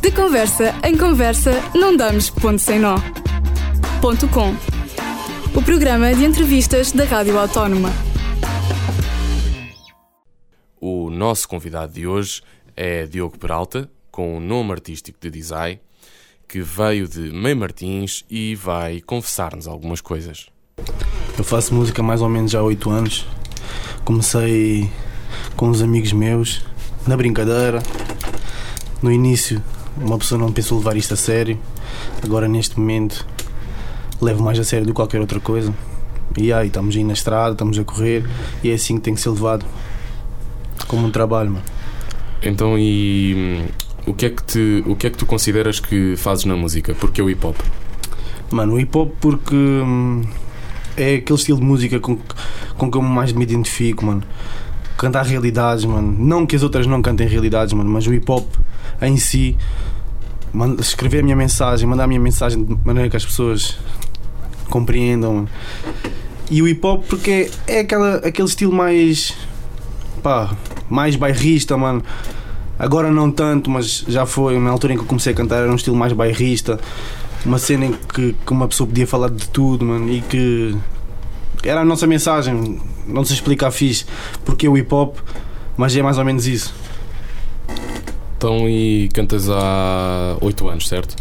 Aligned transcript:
De 0.00 0.10
conversa 0.10 0.74
em 0.84 0.96
conversa, 0.96 1.52
não 1.74 1.96
damos 1.96 2.30
ponto 2.30 2.58
sem 2.58 2.78
nó. 2.78 2.96
Ponto 4.00 4.26
com. 4.28 4.54
O 5.54 5.62
programa 5.62 6.14
de 6.14 6.24
entrevistas 6.24 6.92
da 6.92 7.04
Rádio 7.04 7.38
Autónoma. 7.38 7.90
O 10.80 11.10
nosso 11.10 11.48
convidado 11.48 11.92
de 11.92 12.06
hoje 12.06 12.42
é 12.76 13.06
Diogo 13.06 13.38
Peralta, 13.38 13.90
com 14.10 14.36
o 14.36 14.40
nome 14.40 14.72
artístico 14.72 15.18
de 15.20 15.30
Design, 15.30 15.80
que 16.48 16.60
veio 16.60 17.06
de 17.06 17.30
Meio 17.32 17.56
Martins 17.56 18.24
e 18.30 18.54
vai 18.54 19.00
confessar-nos 19.00 19.68
algumas 19.68 20.00
coisas. 20.00 20.46
Eu 21.36 21.44
faço 21.44 21.74
música 21.74 22.00
há 22.00 22.04
mais 22.04 22.22
ou 22.22 22.28
menos 22.28 22.50
já 22.50 22.60
há 22.60 22.62
8 22.62 22.90
anos. 22.90 23.26
Comecei 24.04 24.90
com 25.56 25.68
uns 25.68 25.82
amigos 25.82 26.12
meus, 26.12 26.64
na 27.06 27.16
brincadeira. 27.16 27.82
No 29.02 29.10
início, 29.10 29.62
uma 29.96 30.18
pessoa 30.18 30.38
não 30.38 30.52
pensou 30.52 30.78
levar 30.78 30.94
isto 30.94 31.14
a 31.14 31.16
sério. 31.16 31.58
Agora, 32.22 32.46
neste 32.46 32.78
momento, 32.78 33.26
levo 34.20 34.42
mais 34.42 34.58
a 34.58 34.64
sério 34.64 34.86
do 34.86 34.92
que 34.92 34.96
qualquer 34.96 35.20
outra 35.20 35.40
coisa. 35.40 35.74
E 36.36 36.52
aí, 36.52 36.66
estamos 36.66 36.94
aí 36.94 37.02
na 37.02 37.14
estrada, 37.14 37.52
estamos 37.52 37.78
a 37.78 37.84
correr 37.84 38.24
e 38.62 38.70
é 38.70 38.74
assim 38.74 38.96
que 38.96 39.00
tem 39.00 39.14
que 39.14 39.20
ser 39.20 39.30
levado. 39.30 39.64
Como 40.86 41.06
um 41.06 41.10
trabalho, 41.10 41.52
mano. 41.52 41.64
Então, 42.42 42.78
e 42.78 43.34
hum, 43.36 43.68
o 44.06 44.12
que, 44.12 44.26
é 44.26 44.30
que 44.30 44.42
te, 44.42 44.84
o 44.86 44.94
que 44.94 45.06
é 45.06 45.10
que 45.10 45.16
tu 45.16 45.24
consideras 45.24 45.80
que 45.80 46.14
fazes 46.16 46.44
na 46.44 46.54
música? 46.54 46.94
Porque 46.94 47.22
o 47.22 47.30
hip 47.30 47.44
hop? 47.44 47.56
Mano, 48.50 48.74
o 48.74 48.80
hip 48.80 48.96
hop 48.98 49.14
porque 49.18 49.54
hum, 49.54 50.22
é 50.94 51.16
aquele 51.16 51.38
estilo 51.38 51.58
de 51.58 51.64
música 51.64 51.98
com, 51.98 52.18
com 52.76 52.90
que 52.90 52.98
eu 52.98 53.02
mais 53.02 53.32
me 53.32 53.44
identifico, 53.44 54.04
mano. 54.04 54.22
Cantar 54.98 55.24
realidades, 55.24 55.86
mano. 55.86 56.14
Não 56.18 56.46
que 56.46 56.54
as 56.54 56.62
outras 56.62 56.86
não 56.86 57.00
cantem 57.00 57.26
realidades, 57.26 57.72
mano, 57.72 57.88
mas 57.88 58.06
o 58.06 58.12
hip 58.12 58.30
hop 58.30 58.46
em 59.02 59.16
si, 59.16 59.56
escrever 60.78 61.20
a 61.20 61.22
minha 61.22 61.36
mensagem, 61.36 61.88
mandar 61.88 62.04
a 62.04 62.06
minha 62.06 62.20
mensagem 62.20 62.64
de 62.64 62.76
maneira 62.84 63.08
que 63.08 63.16
as 63.16 63.24
pessoas 63.24 63.78
compreendam. 64.68 65.46
E 66.50 66.60
o 66.62 66.68
hip 66.68 66.84
hop 66.84 67.04
porque 67.08 67.50
é, 67.66 67.80
aquela, 67.80 68.16
aquele 68.16 68.48
estilo 68.48 68.72
mais. 68.72 69.34
pá, 70.22 70.50
mais 70.88 71.16
bairrista, 71.16 71.76
mano. 71.76 72.02
Agora 72.78 73.10
não 73.10 73.30
tanto, 73.30 73.70
mas 73.70 74.04
já 74.08 74.26
foi. 74.26 74.58
Na 74.58 74.70
altura 74.70 74.94
em 74.94 74.96
que 74.96 75.02
eu 75.02 75.06
comecei 75.06 75.32
a 75.32 75.36
cantar 75.36 75.56
era 75.58 75.70
um 75.70 75.76
estilo 75.76 75.96
mais 75.96 76.12
bairrista. 76.12 76.80
Uma 77.44 77.58
cena 77.58 77.86
em 77.86 77.92
que, 77.92 78.34
que 78.34 78.52
uma 78.52 78.66
pessoa 78.66 78.86
podia 78.86 79.06
falar 79.06 79.30
de 79.30 79.48
tudo, 79.48 79.84
mano, 79.84 80.10
e 80.10 80.20
que 80.22 80.76
era 81.62 81.82
a 81.82 81.84
nossa 81.84 82.06
mensagem. 82.06 82.80
Não 83.06 83.24
se 83.24 83.32
explica 83.32 83.68
a 83.68 83.70
fixe 83.70 84.04
porque 84.44 84.68
o 84.68 84.76
hip 84.76 84.92
hop, 84.92 85.16
mas 85.76 85.96
é 85.96 86.02
mais 86.02 86.18
ou 86.18 86.24
menos 86.24 86.46
isso. 86.46 86.74
Então, 88.40 88.66
e 88.66 89.10
cantas 89.12 89.50
há 89.50 90.34
8 90.40 90.66
anos, 90.66 90.88
certo? 90.88 91.14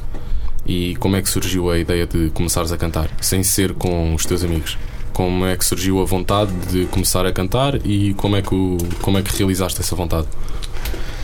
E 0.66 0.95
como 1.02 1.17
é 1.17 1.22
que 1.22 1.28
surgiu 1.28 1.70
a 1.70 1.78
ideia 1.78 2.08
de 2.08 2.30
começares 2.30 2.72
a 2.72 2.78
cantar, 2.78 3.09
sem 3.20 3.44
ser 3.44 3.73
com 3.73 4.16
os 4.16 4.25
teus 4.25 4.42
amigos? 4.42 4.78
Como 5.12 5.45
é 5.45 5.58
que 5.58 5.66
surgiu 5.66 6.02
a 6.02 6.06
vontade 6.06 6.50
de 6.72 6.86
começar 6.86 7.25
a 7.25 7.31
cantar 7.34 7.86
e 7.86 8.14
como 8.14 8.38
é 8.38 8.42
que, 8.42 8.56
o, 8.56 8.78
como 9.02 9.17
é 9.17 9.22
que 9.22 9.38
realizaste 9.38 9.81
essa 9.81 9.97
vontade? 9.97 10.28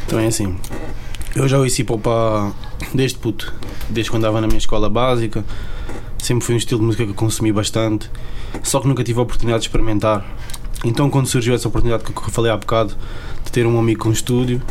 Então 0.06 0.20
é 0.20 0.28
assim. 0.28 0.58
Eu 1.34 1.48
já 1.48 1.60
hop 1.60 2.08
há- 2.08 2.52
desde 2.94 3.18
puto, 3.18 3.54
desde 3.90 4.12
quando 4.12 4.26
andava 4.26 4.42
na 4.42 4.48
minha 4.48 4.58
escola 4.60 4.90
básica. 4.90 5.46
Sempre 6.18 6.46
foi 6.46 6.56
um 6.56 6.58
estilo 6.58 6.82
de 6.82 6.86
música 6.88 7.06
que 7.06 7.12
eu 7.12 7.16
consumi 7.16 7.54
bastante, 7.54 8.12
só 8.64 8.82
que 8.82 8.88
nunca 8.90 9.02
tive 9.02 9.20
a 9.20 9.22
oportunidade 9.24 9.62
de 9.62 9.70
experimentar. 9.70 10.26
Então, 10.84 11.10
quando 11.10 11.28
surgiu 11.28 11.56
essa 11.56 11.70
oportunidade 11.70 12.04
que 12.04 12.12
eu 12.12 12.22
falei 12.32 12.52
há 12.52 12.58
bocado, 12.58 12.94
de 13.46 13.52
ter 13.54 13.66
um 13.66 13.80
amigo 13.80 14.02
com 14.02 14.12
estúdio, 14.12 14.62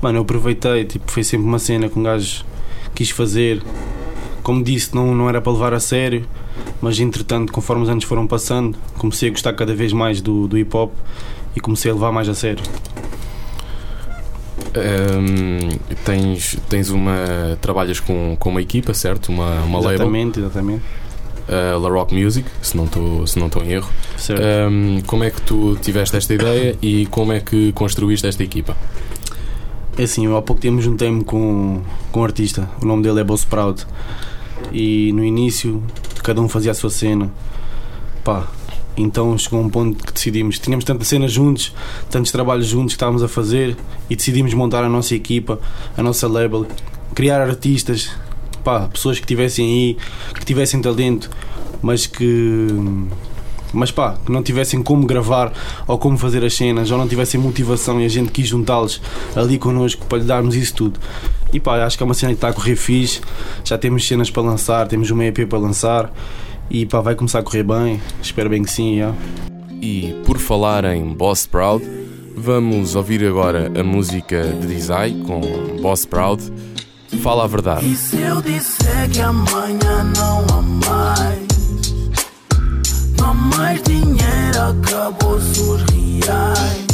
mano, 0.00 0.18
eu 0.18 0.22
aproveitei. 0.22 0.84
Tipo, 0.84 1.10
foi 1.10 1.24
sempre 1.24 1.46
uma 1.46 1.58
cena 1.58 1.88
que 1.88 1.98
um 1.98 2.02
gajo 2.02 2.44
quis 2.94 3.10
fazer. 3.10 3.62
Como 4.42 4.62
disse, 4.62 4.94
não, 4.94 5.14
não 5.14 5.28
era 5.28 5.40
para 5.40 5.52
levar 5.52 5.74
a 5.74 5.80
sério, 5.80 6.26
mas 6.80 7.00
entretanto, 7.00 7.52
conforme 7.52 7.82
os 7.82 7.88
anos 7.88 8.04
foram 8.04 8.26
passando, 8.26 8.78
comecei 8.96 9.28
a 9.28 9.32
gostar 9.32 9.52
cada 9.54 9.74
vez 9.74 9.92
mais 9.92 10.20
do, 10.20 10.46
do 10.46 10.56
hip 10.56 10.76
hop 10.76 10.92
e 11.54 11.60
comecei 11.60 11.90
a 11.90 11.94
levar 11.94 12.12
mais 12.12 12.28
a 12.28 12.34
sério. 12.34 12.62
Hum, 14.76 15.68
tens, 16.04 16.56
tens 16.68 16.90
uma. 16.90 17.58
Trabalhas 17.60 17.98
com, 17.98 18.36
com 18.38 18.50
uma 18.50 18.60
equipa, 18.60 18.92
certo? 18.92 19.30
Uma, 19.30 19.62
uma 19.62 19.78
label, 19.78 19.94
exatamente, 19.94 20.40
exatamente. 20.40 20.82
a 21.48 21.78
La 21.78 21.88
Rock 21.88 22.14
Music, 22.14 22.48
se 22.60 22.76
não 22.76 22.84
estou 22.84 23.62
em 23.64 23.72
erro. 23.72 23.90
Certo. 24.16 24.42
Hum, 24.70 25.02
como 25.06 25.24
é 25.24 25.30
que 25.30 25.40
tu 25.40 25.76
tiveste 25.80 26.16
esta 26.16 26.34
ideia 26.34 26.76
e 26.82 27.06
como 27.06 27.32
é 27.32 27.40
que 27.40 27.72
construíste 27.72 28.26
esta 28.26 28.42
equipa? 28.42 28.76
É 29.98 30.02
assim, 30.02 30.26
eu 30.26 30.36
há 30.36 30.42
pouco 30.42 30.60
tempo 30.60 30.80
juntei-me 30.82 31.24
com, 31.24 31.80
com 32.12 32.20
um 32.20 32.24
artista, 32.24 32.68
o 32.82 32.86
nome 32.86 33.02
dele 33.02 33.20
é 33.20 33.24
Boss 33.24 33.44
Proud. 33.44 33.86
E 34.70 35.10
no 35.12 35.24
início 35.24 35.82
cada 36.22 36.40
um 36.40 36.48
fazia 36.48 36.72
a 36.72 36.74
sua 36.74 36.90
cena. 36.90 37.32
Pá, 38.22 38.46
então 38.96 39.38
chegou 39.38 39.60
um 39.60 39.70
ponto 39.70 40.04
que 40.04 40.12
decidimos, 40.12 40.58
tínhamos 40.58 40.84
tantas 40.84 41.08
cenas 41.08 41.32
juntos, 41.32 41.72
tantos 42.10 42.30
trabalhos 42.30 42.66
juntos 42.66 42.92
que 42.92 42.96
estávamos 42.96 43.22
a 43.22 43.28
fazer 43.28 43.76
e 44.10 44.16
decidimos 44.16 44.52
montar 44.52 44.84
a 44.84 44.88
nossa 44.88 45.14
equipa, 45.14 45.58
a 45.96 46.02
nossa 46.02 46.26
label, 46.28 46.66
criar 47.14 47.40
artistas, 47.40 48.10
pá, 48.64 48.88
pessoas 48.88 49.18
que 49.18 49.26
tivessem 49.26 49.66
aí, 49.66 49.96
que 50.34 50.44
tivessem 50.44 50.82
talento, 50.82 51.30
mas 51.80 52.06
que 52.06 52.66
mas 53.76 53.90
pá, 53.90 54.16
que 54.24 54.32
não 54.32 54.42
tivessem 54.42 54.82
como 54.82 55.06
gravar 55.06 55.52
ou 55.86 55.98
como 55.98 56.16
fazer 56.16 56.44
as 56.44 56.54
cenas, 56.54 56.90
ou 56.90 56.98
não 56.98 57.06
tivessem 57.06 57.40
motivação 57.40 58.00
e 58.00 58.04
a 58.04 58.08
gente 58.08 58.30
quis 58.32 58.48
juntá-los 58.48 59.00
ali 59.34 59.58
connosco 59.58 60.06
para 60.06 60.18
lhe 60.18 60.24
darmos 60.24 60.56
isso 60.56 60.74
tudo. 60.74 61.00
E 61.52 61.60
pá, 61.60 61.84
acho 61.84 61.96
que 61.96 62.02
é 62.02 62.06
uma 62.06 62.14
cena 62.14 62.32
que 62.32 62.38
está 62.38 62.48
a 62.48 62.52
correr 62.52 62.76
fixe, 62.76 63.20
já 63.64 63.78
temos 63.78 64.06
cenas 64.06 64.30
para 64.30 64.42
lançar, 64.42 64.88
temos 64.88 65.10
uma 65.10 65.24
EP 65.24 65.46
para 65.48 65.58
lançar 65.58 66.12
e 66.70 66.86
pá, 66.86 67.00
vai 67.00 67.14
começar 67.14 67.38
a 67.38 67.42
correr 67.42 67.62
bem, 67.62 68.00
espero 68.22 68.50
bem 68.50 68.62
que 68.62 68.70
sim. 68.70 68.98
já. 68.98 69.14
E 69.80 70.20
por 70.24 70.38
falar 70.38 70.84
em 70.84 71.04
Boss 71.04 71.46
Proud, 71.46 71.84
vamos 72.36 72.94
ouvir 72.94 73.24
agora 73.24 73.70
a 73.78 73.84
música 73.84 74.42
de 74.42 74.66
Design 74.66 75.22
com 75.24 75.40
Boss 75.80 76.04
Proud. 76.04 76.42
Fala 77.22 77.44
a 77.44 77.46
verdade. 77.46 77.86
E 77.86 77.96
se 77.96 78.20
eu 78.20 78.42
disser 78.42 79.10
que 79.10 79.20
amanhã 79.20 80.04
não 80.16 80.44
há 80.52 80.62
mais? 80.62 81.35
Mais 83.56 83.82
dinheiro, 83.82 84.62
acabou-se 84.70 85.60
os 85.60 85.82
reais. 85.84 86.86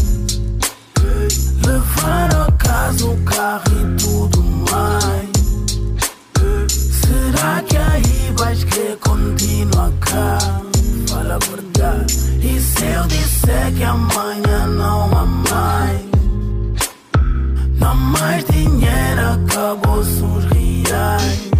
Levar 1.66 2.34
a 2.34 2.52
casa 2.52 3.06
o 3.06 3.16
carro 3.24 3.64
e 3.72 3.96
tudo 4.00 4.42
mais. 4.70 5.28
Será 6.70 7.62
que 7.62 7.76
aí 7.76 8.32
vais 8.36 8.62
querer 8.62 8.96
continuar 8.98 9.90
cá? 10.00 10.38
Fala 11.08 11.34
a 11.34 11.38
verdade. 11.38 12.14
E 12.40 12.60
se 12.60 12.84
eu 12.84 13.06
disser 13.08 13.72
que 13.76 13.82
amanhã 13.82 14.66
não 14.68 15.18
há 15.18 15.26
mais? 15.26 16.00
Não 17.80 17.90
há 17.90 17.94
mais 17.94 18.44
dinheiro, 18.44 19.20
acabou-se 19.34 20.22
os 20.22 20.44
reais. 20.44 21.50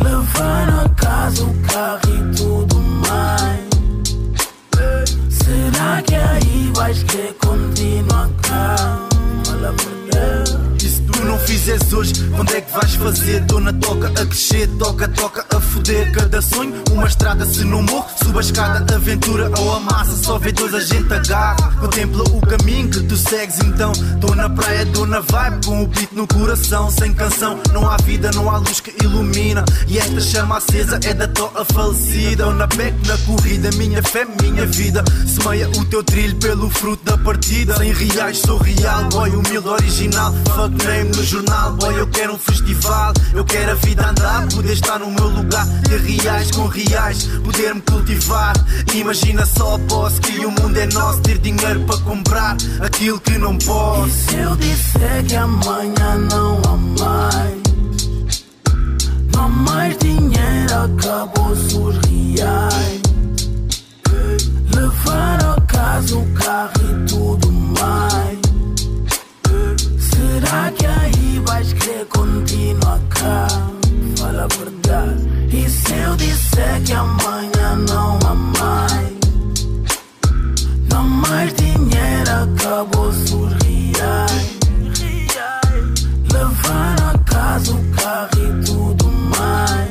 Levar 0.00 0.68
a 0.84 0.88
casa 0.90 1.41
fizeres 11.62 11.92
hoje, 11.92 12.12
quando 12.34 12.54
é 12.54 12.60
que 12.60 12.72
vais 12.72 12.94
fazer? 12.94 13.40
Dona 13.42 13.72
toca 13.74 14.08
a 14.08 14.26
crescer, 14.26 14.66
toca, 14.78 15.08
toca 15.08 15.46
a 15.56 15.60
foder. 15.60 16.10
Cada 16.12 16.42
sonho, 16.42 16.74
uma 16.90 17.06
estrada, 17.06 17.46
se 17.46 17.64
não 17.64 17.82
morro, 17.82 18.06
suba 18.22 18.40
a 18.40 18.42
escada, 18.42 18.94
aventura 18.96 19.50
ou 19.60 19.76
a 19.76 19.80
massa, 19.80 20.12
só 20.16 20.38
vê 20.38 20.50
dois 20.50 20.74
a 20.74 20.80
gente 20.80 21.12
agarra. 21.12 21.72
Contempla 21.78 22.24
o 22.24 22.40
caminho 22.40 22.88
que 22.90 23.00
tu 23.04 23.16
segues, 23.16 23.58
então. 23.60 23.92
Tô 24.20 24.34
na 24.34 24.50
praia, 24.50 24.84
tô 24.86 25.06
na 25.06 25.20
vibe, 25.20 25.64
com 25.64 25.82
o 25.84 25.86
beat 25.86 26.10
no 26.12 26.26
coração. 26.26 26.90
Sem 26.90 27.12
canção, 27.14 27.60
não 27.72 27.88
há 27.88 27.96
vida, 27.98 28.30
não 28.34 28.50
há 28.50 28.58
luz 28.58 28.80
que 28.80 28.92
ilumina. 29.04 29.64
E 29.86 29.98
esta 29.98 30.20
chama 30.20 30.56
acesa 30.56 30.98
é 31.04 31.14
da 31.14 31.28
toa 31.28 31.64
falecida. 31.64 32.46
Ou 32.46 32.54
na 32.54 32.66
beck, 32.66 32.94
na 33.06 33.16
corrida, 33.18 33.70
minha 33.76 34.02
fé, 34.02 34.26
minha 34.42 34.66
vida. 34.66 35.04
Semeia 35.26 35.68
o 35.68 35.84
teu 35.84 36.02
trilho 36.02 36.34
pelo 36.36 36.68
fruto 36.70 37.04
da 37.04 37.16
partida. 37.18 37.76
Sem 37.76 37.92
reais, 37.92 38.38
sou 38.38 38.58
real, 38.58 39.04
boy, 39.10 39.30
humilde, 39.30 39.68
original. 39.68 40.34
Fuck 40.56 40.84
name 40.84 41.10
no 41.16 41.22
jornal, 41.24 41.51
boy, 41.78 41.98
eu 41.98 42.06
quero 42.08 42.34
um 42.34 42.38
festival. 42.38 43.12
Eu 43.34 43.44
quero 43.44 43.72
a 43.72 43.74
vida 43.74 44.08
andar, 44.08 44.48
poder 44.48 44.72
estar 44.72 44.98
no 44.98 45.10
meu 45.10 45.28
lugar. 45.28 45.66
Ter 45.84 46.00
reais 46.00 46.50
com 46.50 46.66
reais, 46.66 47.24
poder 47.44 47.74
me 47.74 47.80
cultivar. 47.82 48.52
Imagina 48.94 49.46
só, 49.46 49.78
posso 49.88 50.20
que 50.20 50.44
o 50.44 50.50
mundo 50.50 50.76
é 50.76 50.86
nosso. 50.86 51.20
Ter 51.22 51.38
dinheiro 51.38 51.80
para 51.84 51.98
comprar 51.98 52.56
aquilo 52.80 53.20
que 53.20 53.38
não 53.38 53.54
E 53.54 53.64
posso. 53.64 54.10
se 54.10 54.36
eu 54.36 54.56
disser 54.56 55.24
que 55.26 55.36
amanhã 55.36 56.18
não 56.30 56.60
há 56.66 56.76
mais? 56.76 57.62
Não 59.34 59.44
há 59.44 59.48
mais 59.48 59.96
dinheiro, 59.98 60.74
acabou-se 60.84 61.76
os 61.76 61.96
reais. 62.06 63.02
Levar 64.74 65.42
Será 70.42 70.72
que 70.72 70.86
aí 70.86 71.38
vais 71.46 71.72
querer 71.72 72.04
continuar 72.06 72.98
cá? 73.10 73.46
Fala 74.18 74.42
a 74.42 74.48
verdade. 74.48 75.56
E 75.56 75.70
se 75.70 75.94
eu 75.94 76.16
disser 76.16 76.82
que 76.84 76.92
amanhã 76.92 77.76
não 77.88 78.18
há 78.26 78.34
mais? 78.34 79.12
Não 80.90 81.04
mais 81.04 81.54
dinheiro, 81.54 82.30
acabou-se 82.42 83.32
o 83.34 83.52
Levar 86.32 86.96
a 87.02 87.18
casa 87.18 87.72
o 87.72 87.90
carro 87.92 88.30
e 88.34 88.64
tudo 88.64 89.08
mais. 89.38 89.90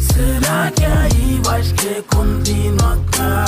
Será 0.00 0.70
que 0.72 0.84
aí 0.84 1.40
vais 1.44 1.70
querer 1.72 2.02
continuar 2.02 2.98
cá? 3.12 3.44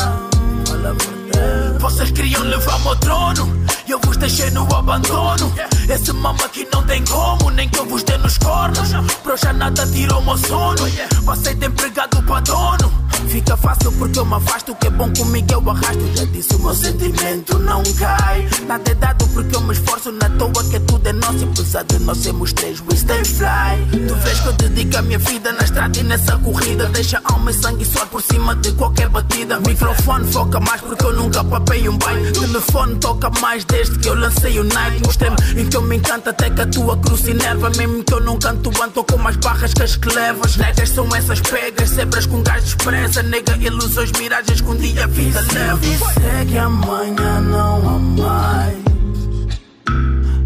Fala 0.68 0.90
a 0.90 0.92
verdade. 0.92 1.78
Vocês 1.80 2.10
queriam 2.12 2.42
levar-me 2.44 2.86
ao 2.86 2.96
trono? 2.96 3.73
Eu 3.94 4.00
vos 4.00 4.16
deixei 4.16 4.50
no 4.50 4.64
abandono 4.74 5.54
disse 5.86 6.12
mama 6.12 6.48
que 6.48 6.66
não 6.72 6.82
tem 6.84 7.04
como, 7.04 7.50
nem 7.50 7.68
que 7.68 7.78
eu 7.78 7.86
vos 7.86 8.02
dê 8.02 8.16
nos 8.18 8.38
cornos. 8.38 8.90
Pro 9.22 9.36
já 9.36 9.52
nada 9.52 9.86
tirou 9.86 10.22
meu 10.22 10.36
sono. 10.38 10.82
Passei 11.24 11.54
de 11.54 11.66
empregado 11.66 12.22
para 12.22 12.40
dono. 12.40 13.04
Fica 13.28 13.56
fácil 13.56 13.90
porque 13.92 14.18
eu 14.18 14.24
me 14.24 14.34
afasto. 14.34 14.72
O 14.72 14.74
que 14.76 14.86
é 14.86 14.90
bom 14.90 15.10
comigo 15.12 15.52
eu 15.52 15.70
arrasto. 15.70 16.16
Já 16.16 16.24
disse 16.26 16.54
o 16.54 16.58
meu 16.58 16.74
sentimento 16.74 17.58
não 17.58 17.82
cai. 17.98 18.48
Nada 18.66 18.90
é 18.90 18.94
dado 18.94 19.26
porque 19.28 19.56
eu 19.56 19.60
me 19.62 19.72
esforço. 19.72 20.12
Na 20.12 20.28
toa 20.30 20.64
que 20.70 20.80
tudo 20.80 21.06
é 21.06 21.12
nosso. 21.12 21.38
E 21.38 21.44
apesar 21.44 21.84
de 21.84 21.98
nós 22.00 22.18
sermos 22.18 22.52
três, 22.52 22.80
we 22.80 22.96
stay 22.96 23.24
fly. 23.24 24.06
Tu 24.08 24.14
vês 24.14 24.40
que 24.40 24.46
eu 24.46 24.52
dedico 24.52 24.96
a 24.98 25.02
minha 25.02 25.18
vida 25.18 25.52
na 25.52 25.64
estrada 25.64 25.98
e 25.98 26.02
nessa 26.02 26.36
corrida. 26.38 26.86
Deixa 26.86 27.20
alma 27.24 27.50
e 27.50 27.54
sangue 27.54 27.84
suar 27.84 28.06
por 28.06 28.22
cima 28.22 28.54
de 28.56 28.72
qualquer 28.72 29.08
batida. 29.08 29.58
Microfone 29.60 30.32
foca 30.32 30.60
mais 30.60 30.80
porque 30.80 31.04
eu 31.04 31.12
nunca 31.14 31.42
papei 31.44 31.88
um 31.88 31.98
bem. 31.98 32.32
Telefone 32.32 32.96
toca 32.96 33.30
mais 33.40 33.64
desde 33.64 33.98
que 33.98 34.08
eu 34.08 34.14
lancei 34.14 34.58
o 34.58 34.64
night. 34.64 35.02
Mostrei-me 35.04 35.36
que 35.74 35.78
eu 35.78 35.82
me 35.82 35.96
encanta 35.96 36.30
até 36.30 36.48
que 36.50 36.60
a 36.60 36.66
tua 36.66 36.96
cruz 36.98 37.26
enerva. 37.26 37.68
Mesmo 37.76 38.04
que 38.04 38.14
eu 38.14 38.20
não 38.20 38.38
canto, 38.38 38.70
ando 38.80 39.02
com 39.02 39.18
mais 39.18 39.36
barras 39.38 39.74
que 39.74 39.82
as 39.82 39.96
que 39.96 40.08
levas. 40.14 40.56
Negas 40.56 40.90
são 40.90 41.04
essas 41.16 41.40
pegas, 41.40 41.88
zebras 41.88 42.26
com 42.26 42.40
gás 42.44 42.64
expressa 42.64 43.24
nega, 43.24 43.56
ilusões, 43.56 44.12
miragens 44.12 44.60
que 44.60 44.68
um 44.68 44.76
dia 44.76 45.02
a 45.02 45.06
vida 45.08 45.44
leva. 45.52 45.78
Disser 45.78 46.46
que 46.46 46.58
amanhã 46.58 47.40
não 47.40 47.88
há 47.88 47.98
mais. 47.98 48.84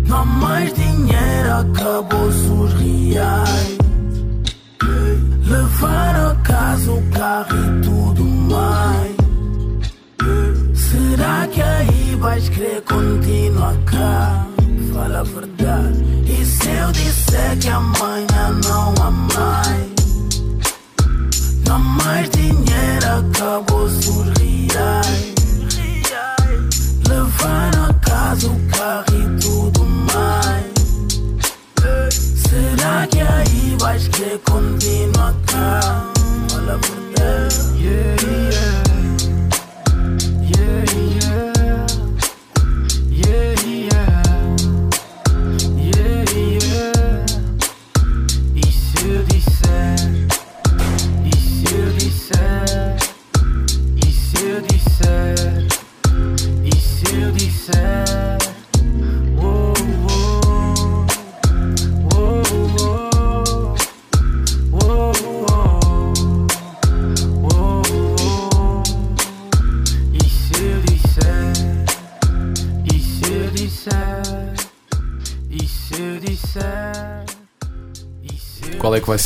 Não 0.07 0.17
há 0.17 0.25
mais 0.25 0.73
dinheiro, 0.73 1.53
acabou-se 1.61 2.49
os 2.49 2.73
reais. 2.73 3.79
Levar 5.47 6.31
a 6.31 6.35
casa 6.37 6.91
o 6.91 7.03
carro 7.11 7.55
e 7.55 7.83
tudo 7.83 8.25
mais. 8.25 9.17
Será 10.75 11.47
que 11.49 11.61
aí 11.61 12.17
vais 12.19 12.49
querer 12.49 12.81
continuar 12.81 13.77
cá? 13.85 14.48
Fala 14.99 15.21
a 15.21 15.23
verdade. 15.23 16.03
E 16.27 16.45
se 16.45 16.69
eu 16.71 16.91
disser 16.91 17.57
que 17.61 17.69
amanhã 17.69 18.51
não 18.65 18.93
há 19.01 19.11
mais? 19.13 20.43
Não 21.69 21.79
mais 21.79 22.29
dinheiro, 22.31 23.07
acabou-se 23.07 24.11
reais. 24.41 25.35
Levar 27.09 27.71
a 27.77 27.95
casa 27.95 28.49
o 28.49 28.61
carro 28.73 29.05
e 29.15 29.41
tudo 29.41 29.85
mais. 30.13 30.67
Será 32.51 33.07
que 33.07 33.21
aí 33.21 33.77
vais 33.79 34.09
querer 34.09 34.41
continuar 34.51 35.33
cá? 35.47 36.11
Fala 36.51 36.73
a 36.73 36.77
verdade. 36.77 37.55
Yeah. 37.81 38.19
Yeah, 38.51 38.88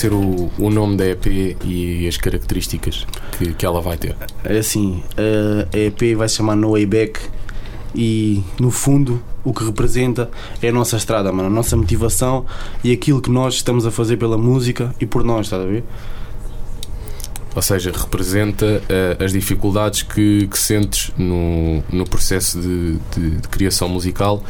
ser 0.02 0.12
o, 0.12 0.50
o 0.58 0.68
nome 0.68 0.96
da 0.96 1.06
EP 1.06 1.26
e 1.64 2.08
as 2.08 2.16
características 2.16 3.06
que, 3.38 3.54
que 3.54 3.64
ela 3.64 3.80
vai 3.80 3.96
ter? 3.96 4.16
É 4.44 4.58
assim, 4.58 5.00
a 5.16 5.76
EP 5.76 6.16
vai 6.16 6.28
se 6.28 6.36
chamar 6.36 6.56
No 6.56 6.72
Way 6.72 6.86
Back 6.86 7.20
e 7.94 8.42
no 8.58 8.70
fundo 8.72 9.22
o 9.44 9.52
que 9.52 9.64
representa 9.64 10.28
é 10.60 10.68
a 10.70 10.72
nossa 10.72 10.96
estrada, 10.96 11.32
mano, 11.32 11.48
a 11.48 11.50
nossa 11.50 11.76
motivação 11.76 12.44
e 12.82 12.92
aquilo 12.92 13.22
que 13.22 13.30
nós 13.30 13.54
estamos 13.54 13.86
a 13.86 13.92
fazer 13.92 14.16
pela 14.16 14.36
música 14.36 14.92
e 15.00 15.06
por 15.06 15.22
nós, 15.22 15.46
estás 15.46 15.62
a 15.62 15.66
ver? 15.66 15.84
Ou 17.54 17.60
seja, 17.62 17.92
representa 17.94 18.82
eh, 18.88 19.16
as 19.22 19.32
dificuldades 19.32 20.02
que, 20.02 20.46
que 20.46 20.58
sentes 20.58 21.10
no, 21.18 21.82
no 21.92 22.04
processo 22.08 22.58
de, 22.60 22.96
de- 23.14 23.30
de 23.42 23.48
criação 23.48 23.88
musical 23.90 24.42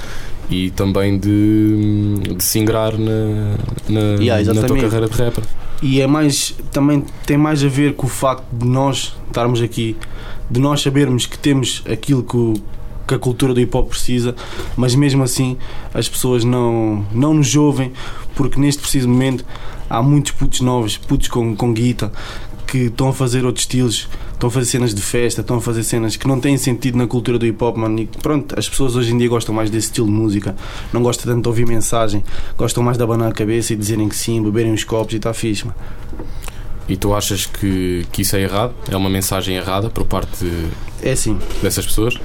e 0.48 0.70
também 0.70 1.18
de, 1.18 2.14
de 2.36 2.44
se 2.44 2.58
ingrar 2.60 2.92
na, 2.96 3.56
na, 3.88 4.00
Yeah, 4.22 4.44
na 4.54 4.60
tua 4.66 4.76
carreira 4.90 5.08
de 5.08 5.16
rapper. 5.22 5.44
E 5.82 6.00
é 6.00 6.06
mais, 6.06 6.54
também 6.70 7.04
tem 7.26 7.36
mais 7.36 7.64
a 7.64 7.68
ver 7.68 7.94
com 7.94 8.06
o 8.06 8.10
facto 8.10 8.44
de 8.52 8.64
nós 8.66 9.16
estarmos 9.26 9.60
aqui, 9.60 9.96
de 10.48 10.60
nós 10.60 10.80
sabermos 10.80 11.26
que 11.26 11.36
temos 11.36 11.82
aquilo 11.90 12.22
que, 12.22 12.36
o- 12.36 12.54
que 13.08 13.14
a 13.14 13.18
cultura 13.18 13.52
do 13.52 13.60
hip 13.60 13.76
hop 13.76 13.88
precisa, 13.88 14.36
mas 14.76 14.94
mesmo 14.94 15.24
assim 15.24 15.56
as 15.92 16.08
pessoas 16.08 16.44
não, 16.44 17.04
não 17.12 17.34
nos 17.34 17.56
ouvem, 17.56 17.92
porque 18.36 18.60
neste 18.60 18.80
preciso 18.80 19.08
momento 19.08 19.44
há 19.90 20.00
muitos 20.00 20.30
putos 20.32 20.60
novos, 20.60 20.96
putos 20.96 21.26
com, 21.26 21.56
com 21.56 21.72
guita, 21.72 22.12
que 22.72 22.86
estão 22.86 23.08
a 23.08 23.12
fazer 23.12 23.44
outros 23.44 23.64
estilos, 23.64 24.08
estão 24.32 24.48
a 24.48 24.50
fazer 24.50 24.64
cenas 24.64 24.94
de 24.94 25.02
festa, 25.02 25.42
estão 25.42 25.58
a 25.58 25.60
fazer 25.60 25.82
cenas 25.84 26.16
que 26.16 26.26
não 26.26 26.40
têm 26.40 26.56
sentido 26.56 26.96
na 26.96 27.06
cultura 27.06 27.38
do 27.38 27.44
hip 27.44 27.62
hop, 27.62 27.76
mano. 27.76 27.98
E 28.00 28.06
pronto, 28.06 28.58
as 28.58 28.66
pessoas 28.66 28.96
hoje 28.96 29.12
em 29.12 29.18
dia 29.18 29.28
gostam 29.28 29.54
mais 29.54 29.68
desse 29.68 29.88
estilo 29.88 30.06
de 30.06 30.12
música, 30.14 30.56
não 30.90 31.02
gostam 31.02 31.30
tanto 31.30 31.42
de 31.42 31.48
ouvir 31.48 31.66
mensagem, 31.66 32.24
gostam 32.56 32.82
mais 32.82 32.96
de 32.96 33.02
abanar 33.04 33.28
a 33.28 33.32
cabeça 33.32 33.74
e 33.74 33.76
dizerem 33.76 34.08
que 34.08 34.16
sim, 34.16 34.42
beberem 34.42 34.72
os 34.72 34.84
copos 34.84 35.12
e 35.12 35.18
está 35.18 35.34
fixe, 35.34 35.66
mano. 35.66 35.76
E 36.88 36.96
tu 36.96 37.14
achas 37.14 37.44
que, 37.44 38.06
que 38.10 38.22
isso 38.22 38.36
é 38.36 38.40
errado? 38.40 38.72
É 38.90 38.96
uma 38.96 39.10
mensagem 39.10 39.54
errada 39.54 39.90
por 39.90 40.06
parte 40.06 40.50
É 41.02 41.12
assim, 41.12 41.38
dessas 41.62 41.84
pessoas? 41.84 42.18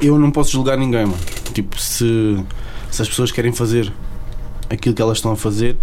eu 0.00 0.18
não 0.18 0.32
posso 0.32 0.50
julgar 0.50 0.76
ninguém, 0.76 1.06
mano. 1.06 1.18
Tipo, 1.54 1.80
se, 1.80 2.36
se 2.90 3.00
as 3.00 3.08
pessoas 3.08 3.30
querem 3.30 3.52
fazer 3.52 3.92
aquilo 4.68 4.92
que 4.92 5.00
elas 5.00 5.18
estão 5.18 5.30
a 5.30 5.36
fazer, 5.36 5.76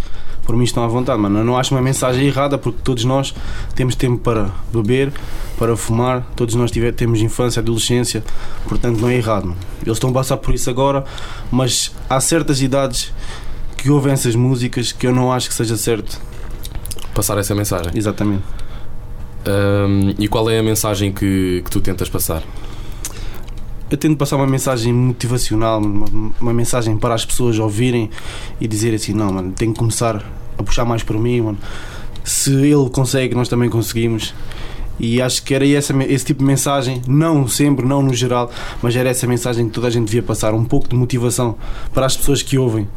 por 0.49 0.55
mim 0.55 0.63
estão 0.63 0.83
à 0.83 0.87
vontade, 0.87 1.21
mano. 1.21 1.37
Eu 1.37 1.43
não 1.43 1.55
acho 1.59 1.75
uma 1.75 1.81
mensagem 1.81 2.25
errada 2.25 2.57
porque 2.57 2.79
todos 2.83 3.03
nós 3.03 3.35
temos 3.75 3.93
tempo 3.93 4.17
para 4.17 4.49
beber, 4.73 5.13
para 5.59 5.77
fumar, 5.77 6.25
todos 6.35 6.55
nós 6.55 6.71
tiver, 6.71 6.91
temos 6.91 7.21
infância, 7.21 7.59
adolescência, 7.59 8.23
portanto 8.67 8.99
não 8.99 9.09
é 9.09 9.15
errado, 9.15 9.43
mano. 9.49 9.59
Eles 9.85 9.97
estão 9.97 10.09
a 10.09 10.13
passar 10.13 10.37
por 10.37 10.55
isso 10.55 10.67
agora, 10.67 11.05
mas 11.51 11.91
há 12.09 12.19
certas 12.19 12.63
idades 12.63 13.13
que 13.77 13.91
ouvem 13.91 14.11
essas 14.11 14.33
músicas 14.33 14.91
que 14.91 15.05
eu 15.05 15.13
não 15.13 15.31
acho 15.31 15.49
que 15.49 15.53
seja 15.53 15.77
certo. 15.77 16.19
Passar 17.13 17.37
essa 17.37 17.53
mensagem. 17.53 17.91
Exatamente. 17.93 18.41
Ahm, 19.45 20.15
e 20.17 20.27
qual 20.27 20.49
é 20.49 20.57
a 20.57 20.63
mensagem 20.63 21.13
que, 21.13 21.61
que 21.63 21.69
tu 21.69 21.79
tentas 21.79 22.09
passar? 22.09 22.41
Eu 23.89 23.97
tento 23.97 24.17
passar 24.17 24.35
uma 24.35 24.45
mensagem 24.45 24.93
motivacional, 24.93 25.81
uma, 25.81 26.31
uma 26.39 26.53
mensagem 26.53 26.95
para 26.95 27.15
as 27.15 27.25
pessoas 27.25 27.57
ouvirem 27.57 28.09
e 28.61 28.67
dizer 28.67 28.93
assim: 28.93 29.13
não, 29.13 29.33
mano, 29.33 29.51
tenho 29.51 29.73
que 29.73 29.79
começar 29.79 30.23
a 30.57 30.63
puxar 30.63 30.85
mais 30.85 31.01
por 31.01 31.17
mim, 31.17 31.41
mano. 31.41 31.57
Se 32.23 32.53
ele 32.53 32.89
consegue, 32.91 33.33
nós 33.33 33.47
também 33.47 33.69
conseguimos. 33.69 34.33
E 34.99 35.21
acho 35.21 35.41
que 35.43 35.55
era 35.55 35.65
essa, 35.65 35.93
esse 36.03 36.25
tipo 36.25 36.39
de 36.39 36.45
mensagem, 36.45 37.01
não 37.07 37.47
sempre, 37.47 37.85
não 37.85 38.03
no 38.03 38.13
geral, 38.13 38.51
mas 38.81 38.95
era 38.95 39.09
essa 39.09 39.25
mensagem 39.25 39.67
que 39.67 39.71
toda 39.71 39.87
a 39.87 39.89
gente 39.89 40.05
devia 40.05 40.21
passar, 40.21 40.53
um 40.53 40.65
pouco 40.65 40.89
de 40.89 40.95
motivação 40.95 41.55
para 41.93 42.05
as 42.05 42.17
pessoas 42.17 42.43
que 42.43 42.57
ouvem. 42.57 42.87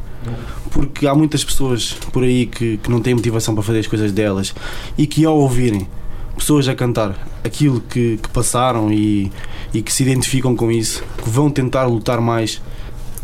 Porque 0.71 1.07
há 1.07 1.15
muitas 1.15 1.45
pessoas 1.45 1.97
por 2.13 2.25
aí 2.25 2.47
que, 2.47 2.77
que 2.79 2.91
não 2.91 3.01
têm 3.01 3.15
motivação 3.15 3.55
para 3.55 3.63
fazer 3.63 3.81
as 3.81 3.87
coisas 3.87 4.13
delas 4.13 4.55
e 4.99 5.07
que 5.07 5.25
ao 5.25 5.39
ouvirem 5.39 5.87
pessoas 6.37 6.69
a 6.69 6.75
cantar 6.75 7.17
aquilo 7.45 7.81
que, 7.81 8.17
que 8.17 8.29
passaram 8.31 8.93
e, 8.93 9.31
e 9.73 9.83
que 9.83 9.93
se 9.93 10.03
identificam 10.03 10.55
com 10.57 10.71
isso, 10.71 11.03
que 11.23 11.29
vão 11.29 11.51
tentar 11.51 11.87
lutar 11.87 12.21
mais 12.21 12.61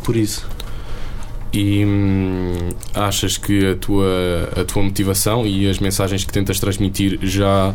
por 0.04 0.16
isso. 0.16 0.46
E 1.52 1.82
hum, 1.84 2.68
achas 2.94 3.38
que 3.38 3.70
a 3.70 3.74
tua, 3.76 4.06
a 4.54 4.64
tua 4.64 4.82
motivação 4.82 5.46
e 5.46 5.66
as 5.68 5.78
mensagens 5.78 6.22
que 6.22 6.30
tentas 6.32 6.60
transmitir 6.60 7.18
já 7.22 7.74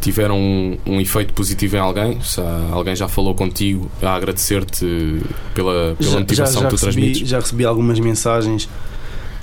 tiveram 0.00 0.38
um, 0.38 0.78
um 0.86 1.00
efeito 1.00 1.34
positivo 1.34 1.76
em 1.76 1.80
alguém? 1.80 2.20
Se 2.22 2.40
há- 2.40 2.68
alguém 2.70 2.94
já 2.94 3.08
falou 3.08 3.34
contigo 3.34 3.90
a 4.00 4.14
agradecer-te 4.14 5.20
pela, 5.52 5.96
pela 5.98 6.20
motivação 6.20 6.62
que 6.62 6.68
tu 6.68 6.72
recebi, 6.76 6.92
transmites? 6.92 7.28
já 7.28 7.40
recebi 7.40 7.64
algumas 7.64 7.98
mensagens 7.98 8.68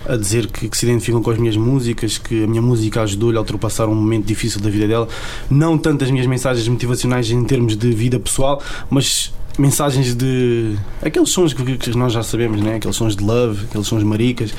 a 0.07 0.15
dizer 0.15 0.47
que, 0.47 0.69
que 0.69 0.77
se 0.77 0.85
identificam 0.85 1.21
com 1.21 1.31
as 1.31 1.37
minhas 1.37 1.57
músicas, 1.57 2.17
que 2.17 2.43
a 2.43 2.47
minha 2.47 2.61
música 2.61 3.01
ajudou-lhe 3.01 3.37
a 3.37 3.41
ultrapassar 3.41 3.87
um 3.87 3.95
momento 3.95 4.25
difícil 4.25 4.61
da 4.61 4.69
vida 4.69 4.87
dela. 4.87 5.07
Não 5.49 5.77
tanto 5.77 6.03
as 6.03 6.11
minhas 6.11 6.27
mensagens 6.27 6.67
motivacionais 6.67 7.29
em 7.29 7.43
termos 7.43 7.75
de 7.75 7.91
vida 7.91 8.19
pessoal, 8.19 8.61
mas 8.89 9.33
mensagens 9.57 10.13
de. 10.15 10.75
aqueles 11.01 11.29
sons 11.29 11.53
que, 11.53 11.77
que 11.77 11.97
nós 11.97 12.13
já 12.13 12.23
sabemos, 12.23 12.61
né? 12.61 12.75
aqueles 12.75 12.95
sons 12.95 13.15
de 13.15 13.23
love, 13.23 13.65
aqueles 13.65 13.87
sons 13.87 14.03
maricas. 14.03 14.53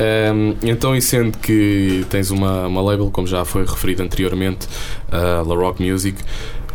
Um, 0.00 0.56
então, 0.68 0.94
e 0.94 1.02
sendo 1.02 1.38
que 1.38 2.04
tens 2.10 2.30
uma, 2.30 2.66
uma 2.66 2.80
label, 2.80 3.10
como 3.10 3.26
já 3.26 3.44
foi 3.44 3.64
referido 3.64 4.02
anteriormente, 4.02 4.68
a 5.10 5.42
La 5.42 5.54
Rock 5.54 5.82
Music, 5.82 6.18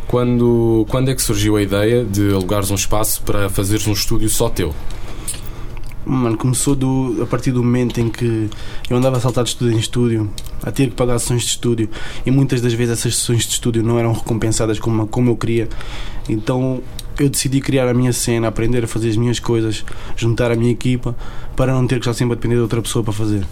Quando, 0.08 0.86
quando 0.90 1.10
é 1.10 1.16
que 1.16 1.22
surgiu 1.22 1.56
a 1.56 1.62
ideia 1.62 2.04
de 2.04 2.34
alugares 2.34 2.70
um 2.70 2.76
espaço 2.76 3.22
para 3.24 3.50
fazeres 3.50 3.88
um 3.88 3.94
estúdio 3.94 4.30
só 4.30 4.50
teu? 4.50 4.74
Mano, 6.06 6.38
começou 6.38 6.76
do, 6.76 7.20
a 7.22 7.26
partir 7.26 7.52
do 7.52 7.64
momento 7.64 8.00
em 8.02 8.10
que 8.10 8.50
eu 8.90 8.98
andava 8.98 9.18
a 9.18 9.20
saltar 9.22 9.46
de 9.46 9.52
estúdio 9.52 9.74
em 9.74 9.80
estúdio, 9.80 10.30
a 10.62 10.70
ter 10.70 10.90
que 10.90 10.96
pagar 10.96 11.18
sessões 11.18 11.44
de 11.44 11.48
estúdio 11.48 11.90
e 12.26 12.32
muitas 12.32 12.60
das 12.60 12.74
vezes 12.74 13.00
essas 13.00 13.16
sessões 13.16 13.46
de 13.46 13.54
estúdio 13.54 13.82
não 13.82 13.98
eram 13.98 14.12
recompensadas 14.12 14.80
como, 14.80 15.08
como 15.08 15.30
eu 15.30 15.38
queria. 15.38 15.70
Então 16.28 16.82
eu 17.18 17.30
decidi 17.30 17.62
criar 17.62 17.88
a 17.88 17.94
minha 17.94 18.12
cena, 18.12 18.50
aprender 18.50 18.84
a 18.84 18.88
fazer 18.88 19.10
as 19.10 19.16
minhas 19.16 19.40
coisas, 19.40 19.86
juntar 20.18 20.52
a 20.52 20.56
minha 20.56 20.72
equipa 20.72 21.16
para 21.56 21.74
não 21.74 21.88
ter 21.88 21.96
que 21.96 22.02
estar 22.02 22.14
sempre 22.14 22.34
a 22.34 22.36
depender 22.36 22.56
de 22.56 22.62
outra 22.62 22.82
pessoa 22.82 23.02
para 23.02 23.14
fazer. 23.14 23.46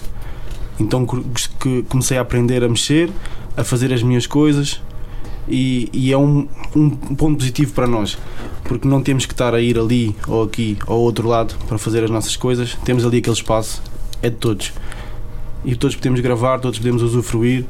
Então 0.77 1.05
comecei 1.87 2.17
a 2.17 2.21
aprender 2.21 2.63
a 2.65 2.67
mexer, 2.67 3.09
a 3.55 3.63
fazer 3.63 3.93
as 3.93 4.03
minhas 4.03 4.27
coisas 4.27 4.81
e, 5.47 5.89
e 5.91 6.11
é 6.11 6.17
um, 6.17 6.47
um 6.75 6.89
ponto 6.89 7.37
positivo 7.37 7.73
para 7.73 7.87
nós 7.87 8.17
porque 8.71 8.87
não 8.87 9.03
temos 9.03 9.25
que 9.25 9.33
estar 9.33 9.53
a 9.53 9.59
ir 9.59 9.77
ali 9.77 10.15
ou 10.25 10.43
aqui 10.43 10.77
ou 10.87 11.01
outro 11.01 11.27
lado 11.27 11.55
para 11.67 11.77
fazer 11.77 12.05
as 12.05 12.09
nossas 12.09 12.37
coisas. 12.37 12.77
Temos 12.85 13.05
ali 13.05 13.17
aquele 13.17 13.35
espaço, 13.35 13.83
é 14.21 14.29
de 14.29 14.37
todos. 14.37 14.71
E 15.65 15.75
todos 15.75 15.93
podemos 15.97 16.21
gravar, 16.21 16.57
todos 16.59 16.79
podemos 16.79 17.01
usufruir 17.03 17.65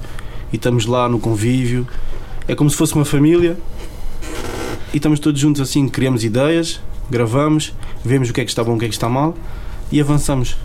e 0.54 0.58
estamos 0.58 0.86
lá 0.86 1.10
no 1.10 1.20
convívio. 1.20 1.88
É 2.48 2.54
como 2.54 2.70
se 2.70 2.78
fosse 2.78 2.94
uma 2.94 3.04
família 3.04 3.58
e 4.94 4.98
estamos 4.98 5.20
todos 5.20 5.42
juntos 5.42 5.60
assim, 5.60 5.88
criamos 5.88 6.24
ideias, 6.24 6.80
gravamos, 7.10 7.74
vemos 8.06 8.30
o 8.30 8.34
que 8.34 8.42
é 8.42 8.46
que 8.46 8.51
está 8.51 8.63
bom, 8.63 8.75
o 8.75 8.78
que 8.78 8.86
é 8.86 8.88
que 8.88 8.94
está 8.94 9.10
mal 9.10 9.36
e 9.92 10.00
avançamos. 10.00 10.56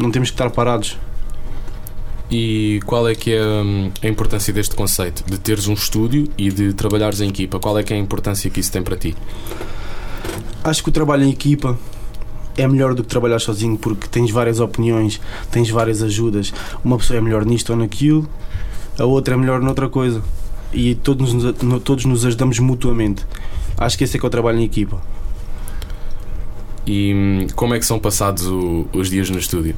Não 0.00 0.10
temos 0.10 0.30
que 0.30 0.34
estar 0.34 0.50
parados. 0.50 0.98
E 2.30 2.80
qual 2.86 3.08
é 3.08 3.14
que 3.14 3.32
é 3.34 3.42
hum, 3.42 3.90
a 4.02 4.06
importância 4.06 4.52
deste 4.52 4.74
conceito 4.76 5.24
de 5.28 5.36
teres 5.38 5.66
um 5.66 5.72
estúdio 5.72 6.28
e 6.38 6.50
de 6.50 6.72
trabalhares 6.72 7.20
em 7.20 7.28
equipa? 7.28 7.58
Qual 7.58 7.76
é 7.78 7.82
que 7.82 7.92
é 7.92 7.96
a 7.96 7.98
importância 8.00 8.48
que 8.48 8.60
isso 8.60 8.70
tem 8.70 8.82
para 8.82 8.96
ti? 8.96 9.16
Acho 10.62 10.82
que 10.82 10.88
o 10.90 10.92
trabalho 10.92 11.24
em 11.24 11.30
equipa 11.30 11.76
é 12.56 12.68
melhor 12.68 12.94
do 12.94 13.02
que 13.02 13.08
trabalhar 13.08 13.40
sozinho 13.40 13.76
porque 13.76 14.06
tens 14.06 14.30
várias 14.30 14.60
opiniões, 14.60 15.20
tens 15.50 15.70
várias 15.70 16.02
ajudas. 16.02 16.52
Uma 16.84 16.98
pessoa 16.98 17.16
é 17.16 17.20
melhor 17.20 17.44
nisto 17.44 17.70
ou 17.70 17.76
naquilo, 17.76 18.28
a 18.98 19.04
outra 19.04 19.34
é 19.34 19.36
melhor 19.36 19.60
noutra 19.60 19.88
coisa. 19.88 20.22
E 20.72 20.94
todos 20.94 21.32
nos, 21.32 21.60
no- 21.62 21.80
todos 21.80 22.04
nos 22.04 22.24
ajudamos 22.24 22.60
mutuamente. 22.60 23.26
Acho 23.76 23.98
que 23.98 24.04
esse 24.04 24.16
é 24.16 24.20
que 24.20 24.26
é 24.26 24.28
o 24.28 24.30
trabalho 24.30 24.60
em 24.60 24.64
equipa. 24.64 25.00
E 26.86 27.12
hum, 27.14 27.46
como 27.54 27.74
é 27.74 27.78
que 27.78 27.84
são 27.84 27.98
passados 27.98 28.46
o- 28.46 28.86
os 28.92 29.10
dias 29.10 29.28
no 29.30 29.38
estúdio? 29.38 29.74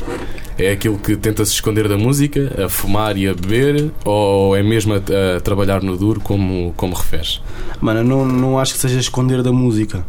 É 0.59 0.73
aquilo 0.73 0.97
que 0.99 1.17
tenta-se 1.17 1.53
esconder 1.53 1.89
da 1.89 1.99
música, 1.99 2.65
a 2.65 2.69
fumar 2.69 3.17
e 3.17 3.29
a 3.29 3.35
beber, 3.35 3.91
ou 4.05 4.57
é 4.57 4.63
mesmo 4.63 4.95
a, 4.95 5.37
a 5.37 5.41
trabalhar 5.41 5.83
no 5.83 5.97
duro, 5.97 6.21
como, 6.21 6.73
como 6.77 6.95
referes? 6.95 7.41
Mano, 7.81 8.03
não, 8.05 8.25
não 8.25 8.59
acho 8.59 8.75
que 8.75 8.79
seja 8.81 8.99
esconder 8.99 9.43
da 9.43 9.53
música. 9.53 10.05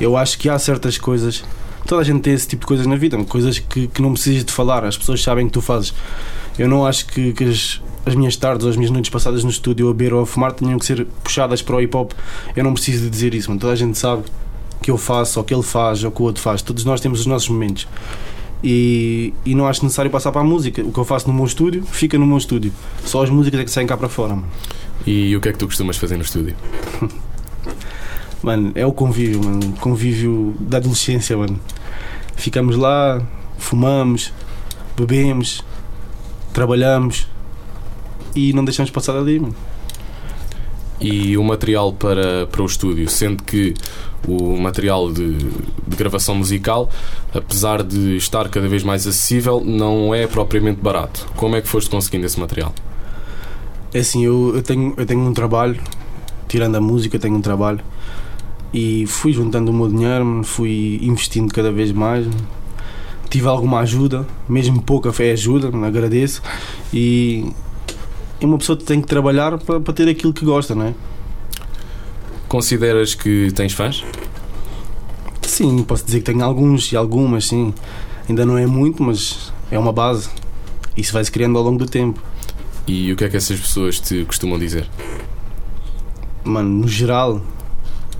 Eu 0.00 0.16
acho 0.16 0.38
que 0.38 0.48
há 0.48 0.58
certas 0.58 0.96
coisas. 0.98 1.44
Toda 1.86 2.00
a 2.02 2.04
gente 2.04 2.20
tem 2.20 2.32
esse 2.34 2.46
tipo 2.48 2.60
de 2.60 2.66
coisas 2.66 2.86
na 2.86 2.96
vida, 2.96 3.16
coisas 3.24 3.58
que, 3.58 3.86
que 3.86 4.02
não 4.02 4.12
precisas 4.12 4.44
de 4.44 4.52
falar, 4.52 4.84
as 4.84 4.96
pessoas 4.96 5.22
sabem 5.22 5.46
que 5.46 5.52
tu 5.52 5.60
fazes. 5.62 5.94
Eu 6.58 6.68
não 6.68 6.84
acho 6.86 7.06
que, 7.06 7.32
que 7.32 7.44
as, 7.44 7.80
as 8.04 8.14
minhas 8.14 8.36
tardes 8.36 8.64
ou 8.64 8.70
as 8.70 8.76
minhas 8.76 8.90
noites 8.90 9.10
passadas 9.10 9.44
no 9.44 9.50
estúdio 9.50 9.88
a 9.88 9.92
beber 9.92 10.12
ou 10.12 10.22
a 10.22 10.26
fumar 10.26 10.52
tenham 10.52 10.78
que 10.78 10.84
ser 10.84 11.06
puxadas 11.22 11.62
para 11.62 11.76
o 11.76 11.80
hip 11.80 11.96
hop. 11.96 12.12
Eu 12.56 12.64
não 12.64 12.72
preciso 12.74 13.04
de 13.04 13.10
dizer 13.10 13.32
isso, 13.34 13.48
mano. 13.48 13.60
Toda 13.60 13.72
a 13.72 13.76
gente 13.76 13.96
sabe 13.96 14.24
que 14.82 14.90
eu 14.90 14.96
faço, 14.96 15.38
ou 15.38 15.44
que 15.44 15.54
ele 15.54 15.62
faz, 15.62 16.04
ou 16.04 16.10
que 16.10 16.22
o 16.22 16.24
outro 16.24 16.42
faz. 16.42 16.62
Todos 16.62 16.84
nós 16.84 17.00
temos 17.00 17.20
os 17.20 17.26
nossos 17.26 17.48
momentos. 17.48 17.88
E, 18.62 19.32
e 19.44 19.54
não 19.54 19.66
acho 19.66 19.84
necessário 19.84 20.10
passar 20.10 20.32
para 20.32 20.40
a 20.40 20.44
música. 20.44 20.82
O 20.82 20.92
que 20.92 20.98
eu 20.98 21.04
faço 21.04 21.28
no 21.28 21.34
meu 21.34 21.44
estúdio, 21.44 21.84
fica 21.84 22.18
no 22.18 22.26
meu 22.26 22.38
estúdio. 22.38 22.72
Só 23.04 23.22
as 23.22 23.30
músicas 23.30 23.60
é 23.60 23.64
que 23.64 23.70
saem 23.70 23.86
cá 23.86 23.96
para 23.96 24.08
fora, 24.08 24.34
mano. 24.34 24.48
E 25.06 25.34
o 25.36 25.40
que 25.40 25.48
é 25.48 25.52
que 25.52 25.58
tu 25.58 25.66
costumas 25.66 25.96
fazer 25.96 26.16
no 26.16 26.22
estúdio? 26.22 26.56
Mano, 28.42 28.70
é 28.74 28.86
o 28.86 28.92
convívio, 28.92 29.42
mano. 29.42 29.72
Convívio 29.80 30.54
da 30.60 30.76
adolescência, 30.76 31.36
mano. 31.36 31.58
Ficamos 32.36 32.76
lá, 32.76 33.20
fumamos, 33.58 34.32
bebemos, 34.96 35.64
trabalhamos 36.52 37.26
e 38.36 38.52
não 38.52 38.64
deixamos 38.64 38.90
passar 38.90 39.16
ali, 39.16 39.40
mano. 39.40 39.56
E 41.00 41.36
o 41.36 41.44
material 41.44 41.92
para, 41.92 42.46
para 42.46 42.62
o 42.62 42.66
estúdio, 42.66 43.08
sendo 43.08 43.42
que 43.42 43.74
o 44.26 44.56
material 44.56 45.12
de, 45.12 45.34
de 45.34 45.96
gravação 45.96 46.34
musical, 46.34 46.90
apesar 47.32 47.82
de 47.82 48.16
estar 48.16 48.48
cada 48.48 48.66
vez 48.66 48.82
mais 48.82 49.06
acessível, 49.06 49.62
não 49.64 50.12
é 50.14 50.26
propriamente 50.26 50.80
barato. 50.80 51.26
Como 51.36 51.54
é 51.54 51.60
que 51.60 51.68
foste 51.68 51.88
conseguindo 51.88 52.26
esse 52.26 52.38
material? 52.38 52.74
É 53.94 54.00
assim, 54.00 54.24
eu, 54.24 54.52
eu, 54.56 54.62
tenho, 54.62 54.94
eu 54.96 55.06
tenho 55.06 55.20
um 55.20 55.32
trabalho, 55.32 55.80
tirando 56.48 56.74
a 56.76 56.80
música, 56.80 57.18
tenho 57.18 57.36
um 57.36 57.40
trabalho 57.40 57.80
e 58.72 59.06
fui 59.06 59.32
juntando 59.32 59.70
o 59.70 59.74
meu 59.74 59.88
dinheiro, 59.88 60.42
fui 60.44 60.98
investindo 61.02 61.52
cada 61.52 61.72
vez 61.72 61.92
mais. 61.92 62.26
Tive 63.30 63.46
alguma 63.46 63.80
ajuda, 63.80 64.26
mesmo 64.48 64.80
pouca 64.82 65.12
fé 65.12 65.32
ajuda, 65.32 65.68
agradeço. 65.86 66.42
E 66.92 67.46
é 68.40 68.44
uma 68.46 68.58
pessoa 68.58 68.76
que 68.76 68.84
tem 68.84 69.00
que 69.00 69.06
trabalhar 69.06 69.58
para, 69.58 69.80
para 69.80 69.92
ter 69.94 70.08
aquilo 70.08 70.32
que 70.32 70.44
gosta, 70.44 70.74
não 70.74 70.86
é? 70.86 70.94
Consideras 72.48 73.14
que 73.14 73.50
tens 73.54 73.72
fãs? 73.72 74.04
Sim, 75.42 75.82
posso 75.82 76.04
dizer 76.04 76.18
que 76.20 76.24
tenho 76.32 76.44
alguns 76.44 76.92
e 76.92 76.96
algumas, 76.96 77.46
sim. 77.46 77.74
Ainda 78.28 78.44
não 78.46 78.56
é 78.56 78.66
muito, 78.66 79.02
mas 79.02 79.52
é 79.70 79.78
uma 79.78 79.92
base. 79.92 80.28
Isso 80.96 81.12
vai 81.12 81.24
se 81.24 81.30
criando 81.30 81.58
ao 81.58 81.64
longo 81.64 81.78
do 81.78 81.86
tempo. 81.86 82.22
E 82.86 83.12
o 83.12 83.16
que 83.16 83.24
é 83.24 83.28
que 83.28 83.36
essas 83.36 83.58
pessoas 83.60 84.00
te 84.00 84.24
costumam 84.24 84.58
dizer? 84.58 84.88
Mano, 86.44 86.68
no 86.70 86.88
geral, 86.88 87.42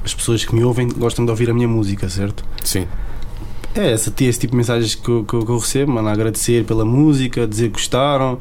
as 0.04 0.12
pessoas 0.14 0.44
que 0.44 0.54
me 0.54 0.62
ouvem 0.64 0.88
gostam 0.88 1.24
de 1.24 1.30
ouvir 1.30 1.48
a 1.50 1.54
minha 1.54 1.68
música, 1.68 2.08
certo? 2.08 2.44
Sim. 2.64 2.86
É, 3.74 3.92
essa, 3.92 4.12
esse 4.20 4.38
tipo 4.40 4.50
de 4.52 4.56
mensagens 4.56 4.94
que 4.94 5.08
eu, 5.08 5.24
que 5.24 5.34
eu- 5.34 5.44
que 5.46 5.52
eu 5.52 5.58
recebo, 5.58 5.92
mano, 5.92 6.08
a 6.08 6.12
agradecer 6.12 6.64
pela 6.64 6.84
música, 6.84 7.46
dizer 7.46 7.66
que 7.68 7.74
gostaram. 7.74 8.38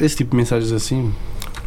Esse 0.00 0.16
tipo 0.16 0.32
de 0.32 0.36
mensagens 0.36 0.72
assim. 0.72 1.12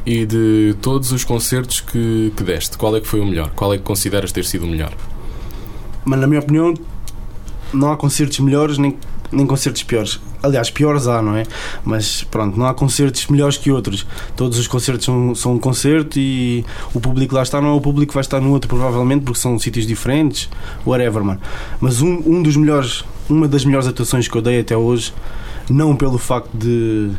E 0.05 0.25
de 0.25 0.75
todos 0.81 1.11
os 1.11 1.23
concertos 1.23 1.79
que, 1.79 2.31
que 2.35 2.43
deste, 2.43 2.77
qual 2.77 2.95
é 2.95 3.01
que 3.01 3.07
foi 3.07 3.19
o 3.19 3.25
melhor? 3.25 3.49
Qual 3.55 3.73
é 3.73 3.77
que 3.77 3.83
consideras 3.83 4.31
ter 4.31 4.45
sido 4.45 4.65
o 4.65 4.67
melhor? 4.67 4.93
Mas 6.03 6.19
na 6.19 6.27
minha 6.27 6.39
opinião, 6.39 6.75
não 7.73 7.91
há 7.91 7.97
concertos 7.97 8.39
melhores 8.39 8.77
nem, 8.77 8.95
nem 9.31 9.47
concertos 9.47 9.81
piores. 9.81 10.19
Aliás, 10.43 10.69
piores 10.69 11.07
há, 11.07 11.23
não 11.23 11.35
é? 11.35 11.43
Mas 11.83 12.23
pronto, 12.23 12.55
não 12.57 12.67
há 12.67 12.73
concertos 12.75 13.25
melhores 13.27 13.57
que 13.57 13.71
outros. 13.71 14.05
Todos 14.35 14.59
os 14.59 14.67
concertos 14.67 15.05
são, 15.05 15.33
são 15.33 15.53
um 15.53 15.59
concerto 15.59 16.19
e 16.19 16.63
o 16.93 16.99
público 16.99 17.33
lá 17.33 17.41
está, 17.41 17.59
não 17.59 17.69
é 17.69 17.73
o 17.73 17.81
público 17.81 18.11
que 18.11 18.13
vai 18.13 18.21
estar 18.21 18.39
no 18.39 18.51
outro, 18.51 18.69
provavelmente, 18.69 19.23
porque 19.23 19.39
são 19.39 19.57
sítios 19.57 19.87
diferentes, 19.87 20.47
whatever, 20.85 21.23
mano. 21.23 21.41
Mas 21.81 22.01
um, 22.01 22.21
um 22.25 22.43
dos 22.43 22.55
melhores, 22.55 23.03
uma 23.27 23.47
das 23.47 23.65
melhores 23.65 23.87
atuações 23.87 24.27
que 24.27 24.37
eu 24.37 24.41
dei 24.41 24.59
até 24.59 24.77
hoje, 24.77 25.11
não 25.67 25.95
pelo 25.95 26.19
facto 26.19 26.51
de 26.53 27.09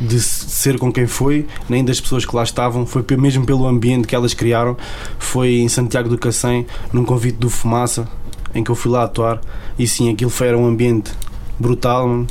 de 0.00 0.20
ser 0.20 0.78
com 0.78 0.92
quem 0.92 1.06
foi, 1.06 1.46
nem 1.68 1.84
das 1.84 2.00
pessoas 2.00 2.24
que 2.24 2.34
lá 2.34 2.42
estavam, 2.42 2.86
foi 2.86 3.04
mesmo 3.16 3.44
pelo 3.46 3.66
ambiente 3.66 4.06
que 4.06 4.14
elas 4.14 4.34
criaram. 4.34 4.76
Foi 5.18 5.56
em 5.56 5.68
Santiago 5.68 6.08
do 6.08 6.18
Cacém, 6.18 6.66
num 6.92 7.04
convite 7.04 7.38
do 7.38 7.48
Fumaça, 7.48 8.08
em 8.54 8.62
que 8.62 8.70
eu 8.70 8.74
fui 8.74 8.90
lá 8.90 9.04
atuar. 9.04 9.40
E 9.78 9.86
sim, 9.86 10.12
aquilo 10.12 10.30
foi, 10.30 10.48
era 10.48 10.58
um 10.58 10.66
ambiente 10.66 11.12
brutal, 11.58 12.08
mano. 12.08 12.26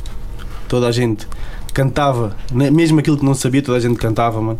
Toda 0.68 0.88
a 0.88 0.92
gente 0.92 1.26
cantava, 1.72 2.36
mesmo 2.52 2.98
aquilo 2.98 3.18
que 3.18 3.24
não 3.24 3.34
sabia, 3.34 3.62
toda 3.62 3.78
a 3.78 3.80
gente 3.80 3.96
cantava, 3.96 4.40
mano. 4.40 4.58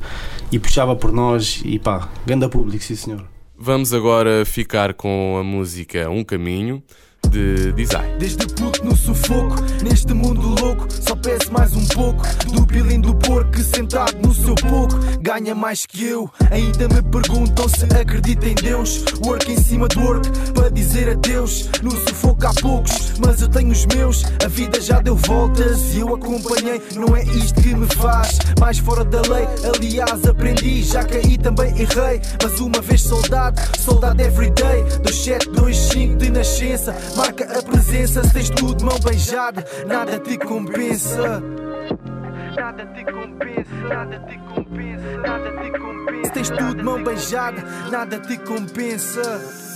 E 0.53 0.59
puxava 0.59 0.95
por 0.95 1.13
nós, 1.13 1.63
e 1.65 1.79
pá, 1.79 2.09
ganda 2.27 2.49
público, 2.49 2.83
sim 2.85 2.95
senhor. 2.95 3.25
Vamos 3.59 3.95
agora 3.95 4.45
ficar 4.45 4.93
com 4.93 5.39
a 5.41 5.43
música 5.43 6.11
Um 6.11 6.23
Caminho 6.23 6.83
de 7.31 7.73
Design. 7.73 8.19
Desde 8.19 8.47
puto 8.47 8.85
no 8.85 8.95
sufoco, 8.95 9.57
neste 9.83 10.13
mundo 10.13 10.55
louco, 10.61 10.87
só 10.91 11.17
peço 11.17 11.53
mais 11.53 11.75
um 11.75 11.87
pouco 11.87 12.23
pilim 12.77 13.01
do 13.01 13.15
porco 13.15 13.59
sentado 13.61 14.19
no 14.23 14.35
seu 14.35 14.55
pouco 14.55 14.95
ganha 15.23 15.55
mais 15.55 15.87
que 15.87 16.05
eu. 16.05 16.31
Ainda 16.51 16.87
me 16.89 17.01
perguntam 17.03 17.67
se 17.71 17.85
acredito 17.99 18.45
em 18.45 18.55
Deus. 18.55 19.03
Work 19.25 19.51
em 19.51 19.57
cima 19.57 19.89
do 19.89 20.01
work 20.01 20.29
para 20.53 20.71
dizer 20.71 21.09
adeus. 21.09 21.71
No 21.83 21.91
sufoco 21.91 22.47
há 22.47 22.53
poucos, 22.61 23.15
mas 23.19 23.41
eu 23.41 23.49
tenho 23.49 23.71
os 23.71 23.87
meus. 23.87 24.25
A 24.45 24.49
vida 24.49 24.79
já 24.79 25.01
deu 25.01 25.17
voltas 25.17 25.95
e 25.95 26.01
eu 26.01 26.15
acompanhei. 26.15 26.83
Não 26.95 27.17
é 27.17 27.23
isto 27.23 27.63
que 27.63 27.75
me 27.75 27.87
faz 27.87 28.39
mais 28.61 28.79
fora 28.79 29.05
da 29.05 29.23
lei. 29.23 29.47
Aliás, 29.75 30.27
aprendi, 30.27 30.83
já 30.83 31.03
caí 31.03 31.39
também 31.39 31.71
errei. 31.81 32.21
Mas 32.43 32.61
uma 32.61 32.83
vez 32.83 33.01
soldado, 33.01 33.59
soldado 33.79 34.21
everyday. 34.21 34.83
2725 35.03 36.17
de 36.17 36.31
nascença, 36.31 36.95
marca 37.17 37.59
a 37.59 37.63
presença. 37.63 38.23
Se 38.23 38.33
tens 38.35 38.51
tudo, 38.51 38.85
mão 38.85 38.99
beijada, 39.01 39.65
nada 39.87 40.19
te 40.19 40.37
compensa. 40.37 41.43
Nada 42.57 42.87
te 42.87 43.05
compensa, 43.05 43.75
nada 43.87 44.19
te 44.21 44.39
compensa, 44.39 45.19
nada 45.19 45.51
te 45.61 45.79
compensa. 45.79 46.25
Se 46.25 46.33
tens 46.33 46.49
tudo, 46.49 46.83
mão 46.83 47.05
beijada, 47.05 47.63
nada 47.91 48.19
te 48.19 48.39
compensa. 48.39 49.67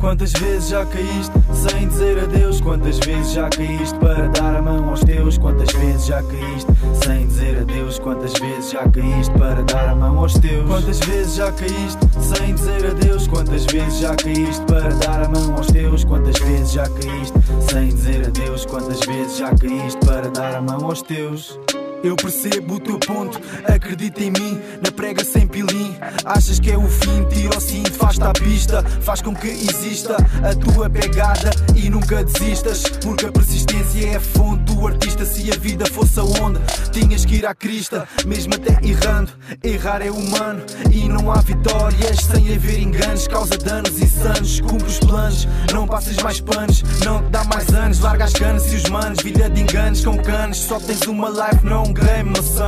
Quantas 0.00 0.32
vezes 0.32 0.68
já 0.68 0.84
caíste 0.84 1.32
sem 1.54 1.88
dizer 1.88 2.18
adeus? 2.18 2.60
Quantas 2.60 2.98
vezes 2.98 3.32
já 3.32 3.48
caíste 3.48 3.96
para 4.00 4.28
dar 4.28 4.56
a 4.56 4.60
mão 4.62 4.90
aos 4.90 5.00
teus? 5.00 5.38
Quantas 5.38 5.72
vezes 5.72 6.06
já 6.06 6.22
caíste 6.24 6.72
sem 7.04 7.26
dizer 7.26 7.58
adeus? 7.58 7.98
Quantas 8.00 8.32
vezes 8.34 8.70
já 8.70 8.88
caíste 8.88 9.32
para 9.38 9.62
dar 9.62 9.88
a 9.90 9.94
mão 9.94 10.18
aos 10.18 10.34
teus? 10.34 10.66
Quantas 10.68 10.98
vezes 10.98 11.34
já 11.36 11.52
caíste 11.52 11.98
sem 12.20 12.54
dizer 12.54 12.86
adeus? 12.86 13.26
Quantas 13.28 13.64
vezes 13.66 13.98
já 14.00 14.14
caíste 14.16 14.64
para 14.66 14.88
dar 14.88 15.22
a 15.24 15.28
mão 15.28 15.56
aos 15.56 15.66
teus? 15.68 16.04
Quantas 16.04 16.38
vezes 16.40 16.72
já 16.72 16.88
caíste 16.88 17.38
sem 17.70 17.88
dizer 17.88 18.26
adeus? 18.26 18.66
Quantas 18.66 19.00
vezes 19.06 19.36
já 19.38 19.54
caíste 19.54 20.04
para 20.04 20.28
dar 20.28 20.56
a 20.56 20.60
mão 20.60 20.84
aos 20.84 21.00
teus? 21.00 21.58
Eu 22.04 22.16
percebo 22.16 22.74
o 22.74 22.80
teu 22.80 22.98
ponto, 22.98 23.40
acredita 23.66 24.22
em 24.22 24.30
mim, 24.30 24.60
na 24.84 24.92
prega 24.92 25.24
sem 25.24 25.46
pilim. 25.46 25.96
Achas 26.22 26.60
que 26.60 26.70
é 26.70 26.76
o 26.76 26.86
fim, 26.86 27.24
tira 27.30 27.56
o 27.56 27.60
cinto, 27.60 27.92
faz-te 27.92 28.22
à 28.22 28.30
pista, 28.30 28.82
faz 29.00 29.22
com 29.22 29.34
que 29.34 29.48
exista 29.48 30.16
a 30.42 30.54
tua 30.54 30.90
pegada 30.90 31.50
e 31.74 31.88
nunca 31.88 32.22
desistas. 32.22 32.82
Porque 33.02 33.24
a 33.24 33.32
persistência 33.32 34.06
é 34.06 34.16
a 34.16 34.20
fonte 34.20 34.63
artista. 34.86 35.24
Se 35.24 35.50
a 35.50 35.56
vida 35.56 35.86
fosse 35.86 36.18
a 36.20 36.24
onda, 36.24 36.60
tinhas 36.92 37.24
que 37.24 37.36
ir 37.36 37.46
à 37.46 37.54
crista, 37.54 38.06
mesmo 38.26 38.54
até 38.54 38.78
errando. 38.86 39.32
Errar 39.62 40.02
é 40.02 40.10
humano 40.10 40.64
e 40.92 41.08
não 41.08 41.30
há 41.30 41.40
vitórias 41.40 42.18
sem 42.18 42.54
haver 42.54 42.78
enganos, 42.80 43.26
causa 43.26 43.56
danos 43.56 44.00
insanos. 44.00 44.60
Cumpre 44.60 44.86
os 44.86 44.98
planos, 44.98 45.48
não 45.72 45.86
passas 45.86 46.16
mais 46.18 46.40
panos, 46.40 46.82
não 47.04 47.22
te 47.22 47.30
dá 47.30 47.44
mais 47.44 47.68
anos. 47.74 48.00
Larga 48.00 48.24
as 48.24 48.32
canas 48.32 48.72
e 48.72 48.76
os 48.76 48.88
manos, 48.90 49.22
vida 49.22 49.48
de 49.50 49.62
enganos 49.62 50.04
com 50.04 50.16
canos. 50.18 50.58
Só 50.58 50.78
tens 50.78 51.02
uma 51.02 51.28
life, 51.28 51.64
não 51.64 51.84
um 51.84 51.92
game, 51.94 52.30
meu 52.30 52.42
son. 52.42 52.66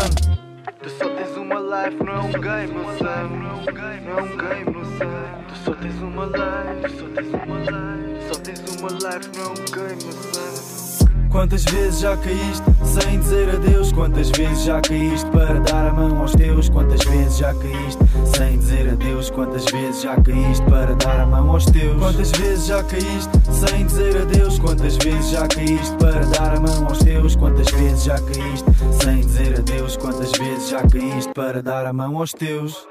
Tu 0.83 0.91
só 0.91 1.09
tens 1.09 1.37
uma 1.37 1.61
life, 1.61 2.03
não 2.05 2.27
um 2.27 2.33
game, 2.33 2.73
meu 2.73 2.85
son. 2.99 3.29
Não 3.29 3.59
um 3.59 3.65
game. 3.65 3.87
Tu 5.49 5.57
só 5.65 5.75
tens 5.75 6.01
uma 6.01 6.27
life, 6.27 6.97
só 6.97 7.07
tens 7.09 7.29
uma 7.35 7.59
life. 7.59 8.29
Só 8.29 8.41
tens 8.41 8.61
uma 8.79 8.89
life, 8.89 9.31
não 9.37 9.45
é 9.45 9.49
um 9.49 9.55
game, 9.55 10.05
meu 10.05 10.13
son. 10.13 10.86
Quantas 11.31 11.65
vezes 11.65 12.01
já 12.01 12.17
caíste 12.17 12.65
sem 12.85 13.19
dizer 13.21 13.51
adeus? 13.51 13.93
Quantas 13.93 14.31
vezes 14.31 14.65
já 14.65 14.81
caíste 14.81 15.31
para 15.31 15.61
dar 15.61 15.89
a 15.89 15.93
mão 15.93 16.21
aos 16.21 16.33
teus? 16.33 16.69
Quantas 16.69 17.05
vezes 17.05 17.39
já 17.39 17.55
caíste 17.55 18.03
sem 18.37 18.59
dizer 18.59 18.89
adeus? 18.89 19.31
Quantas 19.31 19.65
vezes 19.67 20.03
já 20.03 20.17
caíste 20.17 20.65
para 20.65 20.95
dar 20.95 21.21
a 21.21 21.27
mão 21.27 21.51
aos 21.51 21.67
teus? 21.67 21.99
Quantas 21.99 22.31
vezes 22.33 22.67
já 22.67 22.83
caíste 22.83 23.31
sem 23.53 23.87
dizer 23.87 24.23
adeus? 24.23 24.59
Quantas 24.59 24.97
vezes 24.97 25.31
já 25.31 25.47
caíste 25.47 25.97
para 25.97 26.25
dar 26.27 26.57
a 26.57 26.61
mão 26.61 26.87
aos 26.89 26.99
teus? 26.99 27.37
Quantas 27.37 27.71
vezes 27.71 28.05
já 28.05 28.17
caíste 28.21 28.67
sem 29.03 29.21
dizer 29.21 29.59
adeus? 29.59 29.97
Quantas 29.97 30.33
vezes 30.33 30.69
já 30.69 30.83
caíste 30.87 31.33
para 31.35 31.63
dar 31.63 31.87
a 31.87 31.93
mão 31.93 32.19
aos 32.19 32.33
teus? 32.33 32.87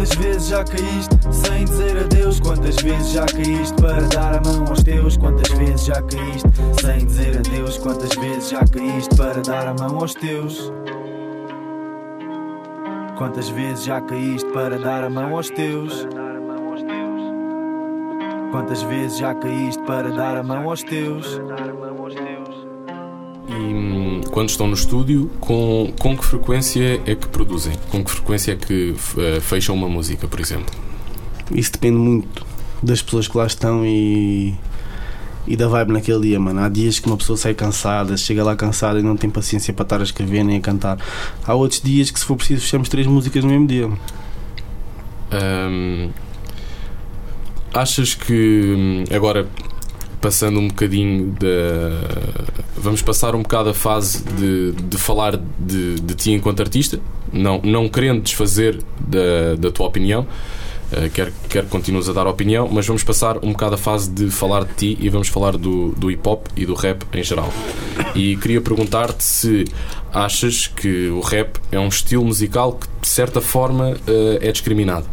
Quantas 0.00 0.16
vezes 0.16 0.48
já 0.48 0.64
caíste 0.64 1.14
sem 1.30 1.64
dizer 1.66 1.98
adeus? 1.98 2.40
Quantas 2.40 2.76
vezes 2.76 3.12
já 3.12 3.26
caíste 3.26 3.74
para 3.82 4.00
dar 4.08 4.34
a 4.34 4.40
mão 4.40 4.64
aos 4.66 4.82
teus? 4.82 5.18
Quantas 5.18 5.52
vezes 5.52 5.84
já 5.84 6.00
caíste 6.00 6.48
sem 6.80 7.06
dizer 7.06 7.36
adeus? 7.36 7.76
Quantas 7.76 8.16
vezes 8.16 8.48
já 8.48 8.64
caíste 8.64 9.14
para 9.14 9.42
dar 9.42 9.66
a 9.66 9.74
mão 9.74 9.98
aos 9.98 10.14
teus? 10.14 10.72
Quantas 13.18 13.50
vezes 13.50 13.84
já 13.84 14.00
caíste 14.00 14.50
para 14.52 14.78
dar 14.78 15.04
a 15.04 15.10
mão 15.10 15.36
aos 15.36 15.50
teus? 15.50 16.08
Quantas 18.52 18.82
vezes 18.84 19.18
já 19.18 19.34
caíste 19.34 19.82
para 19.82 20.08
dar 20.08 20.38
a 20.38 20.42
mão 20.42 20.70
aos 20.70 20.82
teus? 20.82 21.38
E 23.60 23.62
hum, 23.62 24.20
quando 24.30 24.48
estão 24.48 24.66
no 24.66 24.74
estúdio, 24.74 25.30
com, 25.38 25.92
com 25.98 26.16
que 26.16 26.24
frequência 26.24 27.00
é 27.04 27.14
que 27.14 27.28
produzem? 27.28 27.74
Com 27.90 28.02
que 28.02 28.10
frequência 28.10 28.52
é 28.52 28.56
que 28.56 28.92
uh, 28.92 29.40
fecham 29.40 29.74
uma 29.74 29.88
música, 29.88 30.26
por 30.26 30.40
exemplo? 30.40 30.74
Isso 31.52 31.72
depende 31.72 31.98
muito 31.98 32.46
das 32.82 33.02
pessoas 33.02 33.28
que 33.28 33.36
lá 33.36 33.46
estão 33.46 33.84
e, 33.84 34.54
e 35.46 35.56
da 35.56 35.68
vibe 35.68 35.92
naquele 35.92 36.20
dia, 36.20 36.40
mano. 36.40 36.60
Há 36.60 36.68
dias 36.70 36.98
que 36.98 37.06
uma 37.06 37.16
pessoa 37.16 37.36
sai 37.36 37.52
cansada, 37.52 38.16
chega 38.16 38.42
lá 38.42 38.56
cansada 38.56 38.98
e 38.98 39.02
não 39.02 39.16
tem 39.16 39.28
paciência 39.28 39.74
para 39.74 39.82
estar 39.82 40.00
a 40.00 40.04
escrever 40.04 40.42
nem 40.42 40.56
a 40.56 40.60
cantar. 40.60 40.98
Há 41.44 41.54
outros 41.54 41.82
dias 41.82 42.10
que, 42.10 42.18
se 42.18 42.24
for 42.24 42.36
preciso, 42.36 42.62
fechamos 42.62 42.88
três 42.88 43.06
músicas 43.06 43.44
no 43.44 43.50
mesmo 43.50 43.66
dia. 43.66 43.90
Um, 45.32 46.10
achas 47.74 48.14
que 48.14 48.74
hum, 48.76 49.04
agora 49.14 49.46
passando 50.20 50.60
um 50.60 50.68
bocadinho 50.68 51.34
da. 51.38 52.58
Vamos 52.76 53.02
passar 53.02 53.34
um 53.34 53.42
bocado 53.42 53.70
a 53.70 53.74
fase 53.74 54.22
de, 54.24 54.72
de 54.72 54.96
falar 54.98 55.38
de, 55.58 55.96
de 55.96 56.14
ti 56.14 56.32
enquanto 56.32 56.60
artista, 56.60 57.00
não, 57.32 57.60
não 57.62 57.88
querendo 57.88 58.22
desfazer 58.22 58.78
da, 58.98 59.54
da 59.58 59.70
tua 59.70 59.86
opinião, 59.86 60.26
uh, 60.92 61.10
quero, 61.12 61.32
quero 61.48 61.66
que 61.66 61.72
continues 61.72 62.08
a 62.08 62.12
dar 62.12 62.26
opinião, 62.26 62.68
mas 62.70 62.86
vamos 62.86 63.02
passar 63.02 63.38
um 63.44 63.52
bocado 63.52 63.74
a 63.74 63.78
fase 63.78 64.10
de 64.10 64.30
falar 64.30 64.64
de 64.64 64.74
ti 64.74 64.98
e 65.00 65.08
vamos 65.08 65.28
falar 65.28 65.56
do, 65.56 65.90
do 65.92 66.10
hip 66.10 66.26
hop 66.26 66.46
e 66.56 66.64
do 66.64 66.74
rap 66.74 67.04
em 67.12 67.22
geral. 67.22 67.52
E 68.14 68.36
queria 68.36 68.60
perguntar-te 68.60 69.22
se 69.22 69.64
achas 70.12 70.66
que 70.66 71.08
o 71.08 71.20
rap 71.20 71.58
é 71.70 71.78
um 71.78 71.88
estilo 71.88 72.24
musical 72.24 72.74
que, 72.74 72.86
de 73.00 73.08
certa 73.08 73.40
forma, 73.40 73.90
uh, 73.90 74.38
é 74.40 74.50
discriminado. 74.52 75.06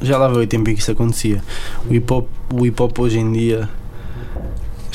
Já 0.00 0.18
lá 0.18 0.26
veio 0.26 0.42
o 0.42 0.46
tempo 0.46 0.68
em 0.68 0.74
que 0.74 0.80
isso 0.80 0.90
acontecia. 0.90 1.42
O 1.88 1.94
hip 1.94 2.12
hop, 2.12 2.28
o 2.52 2.66
hip 2.66 2.76
-hop 2.76 2.98
hoje 3.00 3.20
em 3.20 3.32
dia 3.32 3.68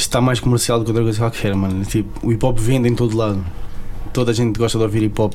está 0.08 0.22
mais 0.22 0.40
comercial 0.40 0.80
do 0.80 0.86
que 0.86 0.92
outra 0.92 1.04
coisa 1.04 1.20
qualquer, 1.20 1.54
mano. 1.56 1.84
Tipo, 1.86 2.28
o 2.28 2.32
hip 2.32 2.46
hop 2.46 2.58
vende 2.58 2.90
em 2.90 2.96
todo 2.96 3.16
lado. 3.16 3.44
Toda 4.14 4.32
a 4.32 4.34
gente 4.34 4.58
gosta 4.58 4.78
de 4.78 4.84
ouvir 4.84 5.04
hip 5.04 5.22
hop. 5.22 5.34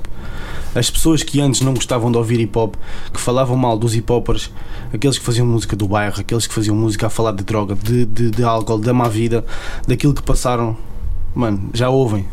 As 0.74 0.90
pessoas 0.90 1.22
que 1.22 1.40
antes 1.40 1.60
não 1.60 1.74
gostavam 1.74 2.10
de 2.10 2.16
ouvir 2.16 2.40
hip 2.40 2.58
hop, 2.58 2.74
que 3.12 3.20
falavam 3.20 3.56
mal 3.56 3.78
dos 3.78 3.94
hip 3.94 4.10
hoppers, 4.10 4.50
aqueles 4.92 5.18
que 5.18 5.24
faziam 5.24 5.46
música 5.46 5.76
do 5.76 5.86
bairro, 5.86 6.18
aqueles 6.18 6.46
que 6.46 6.54
faziam 6.54 6.74
música 6.74 7.06
a 7.06 7.10
falar 7.10 7.32
de 7.32 7.44
droga, 7.44 7.74
de, 7.74 8.06
de, 8.06 8.30
de 8.30 8.42
álcool, 8.42 8.78
da 8.78 8.92
má 8.92 9.08
vida, 9.08 9.44
daquilo 9.86 10.14
que 10.14 10.22
passaram, 10.22 10.76
mano, 11.34 11.70
já 11.74 11.90
ouvem. 11.90 12.26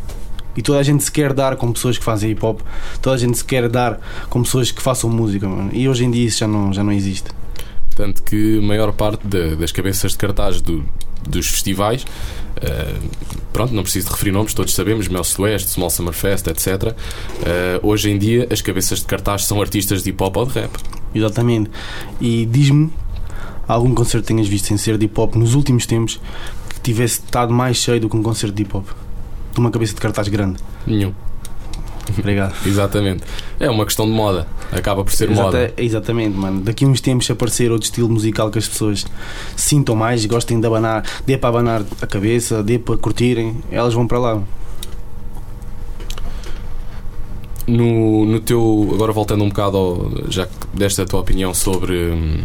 E 0.56 0.62
toda 0.62 0.78
a 0.78 0.82
gente 0.82 1.04
se 1.04 1.12
quer 1.12 1.32
dar 1.32 1.56
com 1.56 1.70
pessoas 1.72 1.98
que 1.98 2.04
fazem 2.04 2.30
hip 2.30 2.44
hop, 2.44 2.60
toda 3.00 3.14
a 3.14 3.18
gente 3.18 3.36
se 3.36 3.44
quer 3.44 3.68
dar 3.68 4.00
com 4.28 4.42
pessoas 4.42 4.72
que 4.72 4.82
façam 4.82 5.08
música, 5.10 5.48
mano. 5.48 5.70
E 5.72 5.88
hoje 5.88 6.04
em 6.04 6.10
dia 6.10 6.26
isso 6.26 6.38
já 6.38 6.48
não, 6.48 6.72
já 6.72 6.82
não 6.82 6.92
existe. 6.92 7.30
Tanto 8.00 8.22
que 8.22 8.56
a 8.56 8.62
maior 8.62 8.92
parte 8.94 9.26
de, 9.26 9.56
das 9.56 9.72
cabeças 9.72 10.12
de 10.12 10.16
cartaz 10.16 10.62
do, 10.62 10.82
dos 11.28 11.46
festivais, 11.46 12.02
uh, 12.56 13.10
pronto, 13.52 13.74
não 13.74 13.82
preciso 13.82 14.06
de 14.06 14.12
referir 14.14 14.32
nomes, 14.32 14.54
todos 14.54 14.72
sabemos, 14.72 15.06
Mel 15.06 15.22
Sueste, 15.22 15.68
Small 15.68 15.90
Summer 15.90 16.14
Fest, 16.14 16.46
etc. 16.46 16.94
Uh, 16.94 17.86
hoje 17.86 18.08
em 18.08 18.16
dia, 18.16 18.48
as 18.50 18.62
cabeças 18.62 19.00
de 19.00 19.04
cartaz 19.04 19.44
são 19.44 19.60
artistas 19.60 20.02
de 20.02 20.08
hip 20.08 20.22
hop 20.24 20.34
ou 20.34 20.46
de 20.46 20.52
rap. 20.60 20.70
Exatamente. 21.14 21.70
E 22.22 22.46
diz-me 22.46 22.90
algum 23.68 23.94
concerto 23.94 24.26
que 24.26 24.32
tenhas 24.32 24.48
visto 24.48 24.68
sem 24.68 24.78
ser 24.78 24.96
de 24.96 25.04
hip 25.04 25.20
hop 25.20 25.34
nos 25.34 25.54
últimos 25.54 25.84
tempos 25.84 26.18
que 26.70 26.80
tivesse 26.80 27.20
estado 27.20 27.52
mais 27.52 27.76
cheio 27.76 28.00
do 28.00 28.08
que 28.08 28.16
um 28.16 28.22
concerto 28.22 28.56
de 28.56 28.62
hip 28.62 28.74
hop? 28.74 28.88
De 29.52 29.60
uma 29.60 29.70
cabeça 29.70 29.92
de 29.92 30.00
cartaz 30.00 30.26
grande? 30.28 30.58
Nenhum. 30.86 31.12
Obrigado. 32.18 32.54
Exatamente. 32.66 33.22
É 33.58 33.70
uma 33.70 33.84
questão 33.84 34.06
de 34.06 34.12
moda. 34.12 34.46
Acaba 34.72 35.04
por 35.04 35.12
ser 35.12 35.30
Exata, 35.30 35.42
moda. 35.42 35.74
Exatamente, 35.76 36.36
mano. 36.36 36.60
Daqui 36.60 36.84
a 36.84 36.88
uns 36.88 37.00
tempos 37.00 37.26
se 37.26 37.32
aparecer 37.32 37.70
outro 37.70 37.86
estilo 37.86 38.08
musical 38.08 38.50
que 38.50 38.58
as 38.58 38.68
pessoas 38.68 39.06
sintam 39.56 39.94
mais, 39.94 40.24
gostem 40.26 40.60
de 40.60 40.66
abanar, 40.66 41.04
dê 41.26 41.36
para 41.36 41.48
abanar 41.48 41.82
a 42.00 42.06
cabeça, 42.06 42.62
dê 42.62 42.78
para 42.78 42.96
curtirem, 42.96 43.56
elas 43.70 43.94
vão 43.94 44.06
para 44.06 44.18
lá. 44.18 44.42
No, 47.66 48.24
no 48.26 48.40
teu. 48.40 48.90
Agora 48.94 49.12
voltando 49.12 49.44
um 49.44 49.48
bocado, 49.48 49.76
ao, 49.76 50.10
já 50.28 50.46
que 50.46 50.52
deste 50.74 51.02
a 51.02 51.04
tua 51.04 51.20
opinião 51.20 51.54
sobre. 51.54 52.10
hum, 52.10 52.42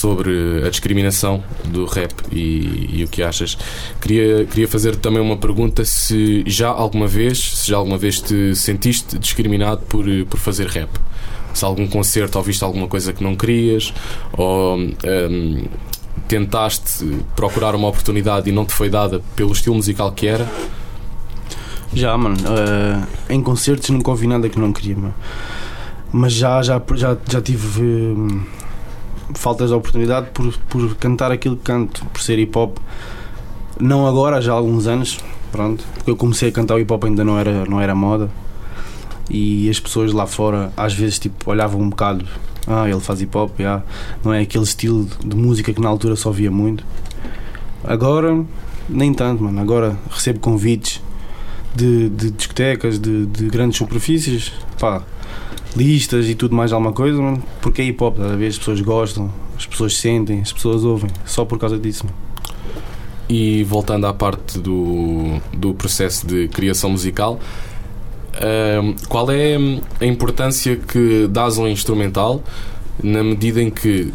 Sobre 0.00 0.64
a 0.66 0.70
discriminação 0.70 1.44
do 1.66 1.84
rap 1.84 2.10
e, 2.32 3.00
e 3.00 3.04
o 3.04 3.08
que 3.08 3.22
achas, 3.22 3.58
queria, 4.00 4.46
queria 4.46 4.66
fazer 4.66 4.96
também 4.96 5.20
uma 5.20 5.36
pergunta: 5.36 5.84
se 5.84 6.42
já 6.46 6.68
alguma 6.68 7.06
vez, 7.06 7.38
se 7.38 7.70
já 7.70 7.76
alguma 7.76 7.98
vez 7.98 8.18
te 8.18 8.54
sentiste 8.56 9.18
discriminado 9.18 9.82
por, 9.82 10.06
por 10.24 10.38
fazer 10.40 10.68
rap? 10.68 10.88
Se 11.52 11.66
algum 11.66 11.86
concerto 11.86 12.38
ouviste 12.38 12.64
alguma 12.64 12.88
coisa 12.88 13.12
que 13.12 13.22
não 13.22 13.36
querias, 13.36 13.92
ou 14.32 14.78
hum, 14.78 15.64
tentaste 16.26 17.04
procurar 17.36 17.74
uma 17.74 17.88
oportunidade 17.88 18.48
e 18.48 18.52
não 18.52 18.64
te 18.64 18.72
foi 18.72 18.88
dada 18.88 19.20
pelo 19.36 19.52
estilo 19.52 19.74
musical 19.74 20.12
que 20.12 20.26
era? 20.26 20.48
Já, 21.92 22.16
mano. 22.16 22.36
eh, 22.38 23.34
em 23.34 23.42
concertos 23.42 23.90
nunca 23.90 24.10
ouvi 24.10 24.26
nada 24.26 24.48
que 24.48 24.58
não 24.58 24.72
queria, 24.72 24.96
mano. 24.96 25.14
Mas 26.12 26.32
já, 26.32 26.62
já, 26.62 26.80
já, 26.94 27.16
já 27.28 27.40
tive 27.42 27.82
hum, 27.82 28.42
faltas 29.34 29.70
de 29.70 29.74
oportunidade 29.74 30.28
por, 30.32 30.52
por 30.68 30.94
cantar 30.96 31.32
aquilo 31.32 31.56
que 31.56 31.62
canto, 31.62 32.04
por 32.06 32.20
ser 32.22 32.38
hip 32.38 32.56
hop. 32.56 32.78
Não 33.78 34.06
agora, 34.06 34.40
já 34.40 34.52
há 34.52 34.56
alguns 34.56 34.86
anos, 34.86 35.18
pronto. 35.50 35.84
Porque 35.94 36.10
eu 36.10 36.16
comecei 36.16 36.48
a 36.48 36.52
cantar 36.52 36.74
o 36.74 36.78
hip 36.78 36.92
hop 36.92 37.04
ainda 37.04 37.24
não 37.24 37.38
era, 37.38 37.64
não 37.64 37.80
era 37.80 37.94
moda. 37.94 38.30
E 39.28 39.70
as 39.70 39.78
pessoas 39.78 40.12
lá 40.12 40.26
fora 40.26 40.72
às 40.76 40.92
vezes 40.92 41.18
tipo, 41.18 41.50
olhavam 41.50 41.80
um 41.80 41.88
bocado. 41.88 42.26
Ah, 42.66 42.88
ele 42.88 43.00
faz 43.00 43.20
hip 43.20 43.36
hop, 43.36 43.58
já. 43.58 43.82
não 44.24 44.32
é 44.32 44.42
aquele 44.42 44.64
estilo 44.64 45.08
de 45.24 45.36
música 45.36 45.72
que 45.72 45.80
na 45.80 45.88
altura 45.88 46.16
só 46.16 46.30
via 46.30 46.50
muito. 46.50 46.84
Agora 47.82 48.44
nem 48.88 49.14
tanto, 49.14 49.42
mano. 49.44 49.60
Agora 49.60 49.96
recebo 50.10 50.40
convites 50.40 51.00
de, 51.74 52.08
de 52.10 52.30
discotecas, 52.30 52.98
de, 52.98 53.26
de 53.26 53.48
grandes 53.48 53.78
superfícies, 53.78 54.52
pá, 54.78 55.02
listas 55.76 56.28
e 56.28 56.34
tudo 56.34 56.54
mais 56.54 56.72
alguma 56.72 56.92
coisa, 56.92 57.20
mano, 57.20 57.42
porque 57.60 57.82
é 57.82 57.84
hip 57.84 58.02
hop, 58.02 58.18
às 58.20 58.38
vezes 58.38 58.54
as 58.54 58.58
pessoas 58.58 58.80
gostam, 58.80 59.32
as 59.56 59.66
pessoas 59.66 59.96
sentem, 59.96 60.40
as 60.40 60.52
pessoas 60.52 60.84
ouvem, 60.84 61.10
só 61.24 61.44
por 61.44 61.58
causa 61.58 61.78
disso, 61.78 62.06
mano. 62.06 62.16
E 63.28 63.62
voltando 63.64 64.06
à 64.06 64.12
parte 64.12 64.58
do, 64.58 65.40
do 65.52 65.72
processo 65.72 66.26
de 66.26 66.48
criação 66.48 66.90
musical, 66.90 67.38
ahm, 68.34 68.94
qual 69.08 69.30
é 69.30 69.56
a 70.00 70.04
importância 70.04 70.76
que 70.76 71.28
dás 71.28 71.56
ao 71.56 71.68
instrumental 71.68 72.42
na 73.02 73.22
medida 73.22 73.62
em 73.62 73.70
que 73.70 74.12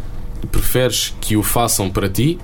preferes 0.51 1.15
que 1.21 1.37
o 1.37 1.41
façam 1.41 1.89
para 1.89 2.09
ti 2.09 2.37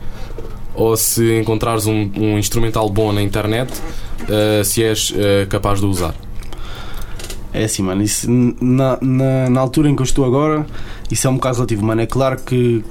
ou 0.74 0.96
se 0.96 1.40
encontrares 1.40 1.86
um, 1.86 2.10
um 2.16 2.38
instrumental 2.38 2.90
bom 2.90 3.12
na 3.12 3.22
internet, 3.22 3.72
ah, 4.30 4.64
se 4.64 4.84
és 4.84 5.14
ah, 5.16 5.46
capaz 5.48 5.80
de 5.80 5.86
usar? 5.86 6.16
É 7.54 7.66
assim, 7.66 7.84
mano, 7.84 8.02
isso, 8.02 8.30
na, 8.30 8.98
na, 9.02 9.50
na 9.50 9.60
altura 9.60 9.90
em 9.90 9.96
que 9.96 10.02
eu 10.02 10.06
estou 10.06 10.24
agora, 10.24 10.66
isso 11.10 11.28
é 11.28 11.30
um 11.30 11.36
bocado 11.36 11.56
relativo, 11.56 11.86
mano. 11.86 12.02
É 12.02 12.06
claro 12.06 12.38
que 12.42 12.84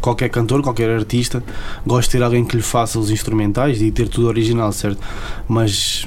qualquer 0.00 0.28
cantor, 0.28 0.62
qualquer 0.62 0.90
artista, 0.90 1.42
gosta 1.86 2.10
de 2.10 2.18
ter 2.18 2.22
alguém 2.22 2.44
que 2.44 2.56
lhe 2.56 2.62
faça 2.62 2.98
os 2.98 3.10
instrumentais 3.10 3.80
e 3.80 3.90
ter 3.90 4.08
tudo 4.08 4.28
original, 4.28 4.70
certo? 4.72 5.00
Mas 5.48 6.06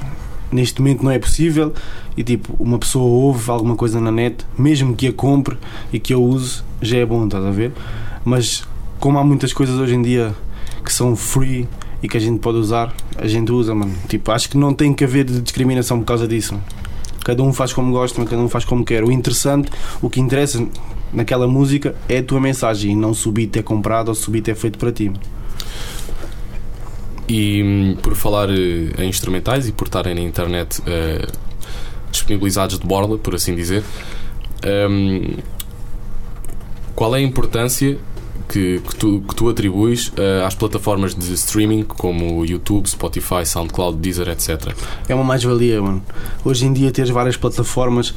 neste 0.52 0.80
momento 0.80 1.02
não 1.02 1.10
é 1.10 1.18
possível 1.18 1.74
e 2.16 2.22
tipo, 2.22 2.54
uma 2.58 2.78
pessoa 2.78 3.04
ouve 3.04 3.50
alguma 3.50 3.74
coisa 3.74 4.00
na 4.00 4.12
net, 4.12 4.46
mesmo 4.56 4.94
que 4.94 5.08
a 5.08 5.12
compre 5.12 5.58
e 5.92 5.98
que 5.98 6.12
a 6.12 6.18
use, 6.18 6.62
já 6.80 6.98
é 6.98 7.04
bom, 7.04 7.24
estás 7.24 7.44
a 7.44 7.50
ver? 7.50 7.72
Mas 8.24 8.62
como 9.00 9.18
há 9.18 9.24
muitas 9.24 9.52
coisas 9.52 9.76
hoje 9.76 9.94
em 9.94 10.02
dia 10.02 10.34
que 10.84 10.92
são 10.92 11.16
free 11.16 11.68
e 12.02 12.08
que 12.08 12.16
a 12.16 12.20
gente 12.20 12.38
pode 12.38 12.58
usar, 12.58 12.94
a 13.16 13.26
gente 13.26 13.50
usa, 13.50 13.74
mano. 13.74 13.92
Tipo, 14.08 14.30
acho 14.30 14.48
que 14.48 14.56
não 14.56 14.72
tem 14.72 14.94
que 14.94 15.02
haver 15.02 15.24
discriminação 15.24 15.98
por 15.98 16.06
causa 16.06 16.26
disso. 16.28 16.56
Cada 17.28 17.42
um 17.42 17.52
faz 17.52 17.74
como 17.74 17.92
gosta, 17.92 18.24
cada 18.24 18.40
um 18.40 18.48
faz 18.48 18.64
como 18.64 18.82
quer. 18.82 19.04
O 19.04 19.12
interessante, 19.12 19.70
o 20.00 20.08
que 20.08 20.18
interessa 20.18 20.66
naquela 21.12 21.46
música 21.46 21.94
é 22.08 22.20
a 22.20 22.22
tua 22.22 22.40
mensagem 22.40 22.92
e 22.92 22.94
não 22.94 23.10
o 23.10 23.30
beat 23.30 23.54
é 23.58 23.62
comprado 23.62 24.08
ou 24.08 24.14
se 24.14 24.30
o 24.30 24.32
é 24.34 24.54
feito 24.54 24.78
para 24.78 24.90
ti. 24.90 25.12
E 27.28 27.62
hum, 27.62 27.96
por 28.02 28.14
falar 28.14 28.48
eh, 28.48 29.04
em 29.04 29.10
instrumentais 29.10 29.68
e 29.68 29.72
por 29.72 29.88
estarem 29.88 30.14
na 30.14 30.22
internet 30.22 30.80
eh, 30.86 31.28
disponibilizados 32.10 32.78
de 32.78 32.86
borla, 32.86 33.18
por 33.18 33.34
assim 33.34 33.54
dizer, 33.54 33.84
hum, 34.88 35.36
qual 36.94 37.14
é 37.14 37.18
a 37.18 37.22
importância 37.22 37.98
que, 38.48 38.80
que 38.80 38.96
tu, 38.96 39.20
que 39.20 39.34
tu 39.34 39.48
atribuis 39.48 40.10
eh, 40.16 40.42
às 40.44 40.54
plataformas 40.54 41.14
de 41.14 41.34
streaming 41.34 41.84
como 41.84 42.44
YouTube, 42.44 42.88
Spotify, 42.88 43.44
SoundCloud, 43.44 43.98
Deezer, 43.98 44.28
etc. 44.28 44.74
É 45.08 45.14
uma 45.14 45.24
mais-valia, 45.24 45.80
mano. 45.82 46.02
Hoje 46.44 46.66
em 46.66 46.72
dia, 46.72 46.90
teres 46.90 47.10
várias 47.10 47.36
plataformas 47.36 48.14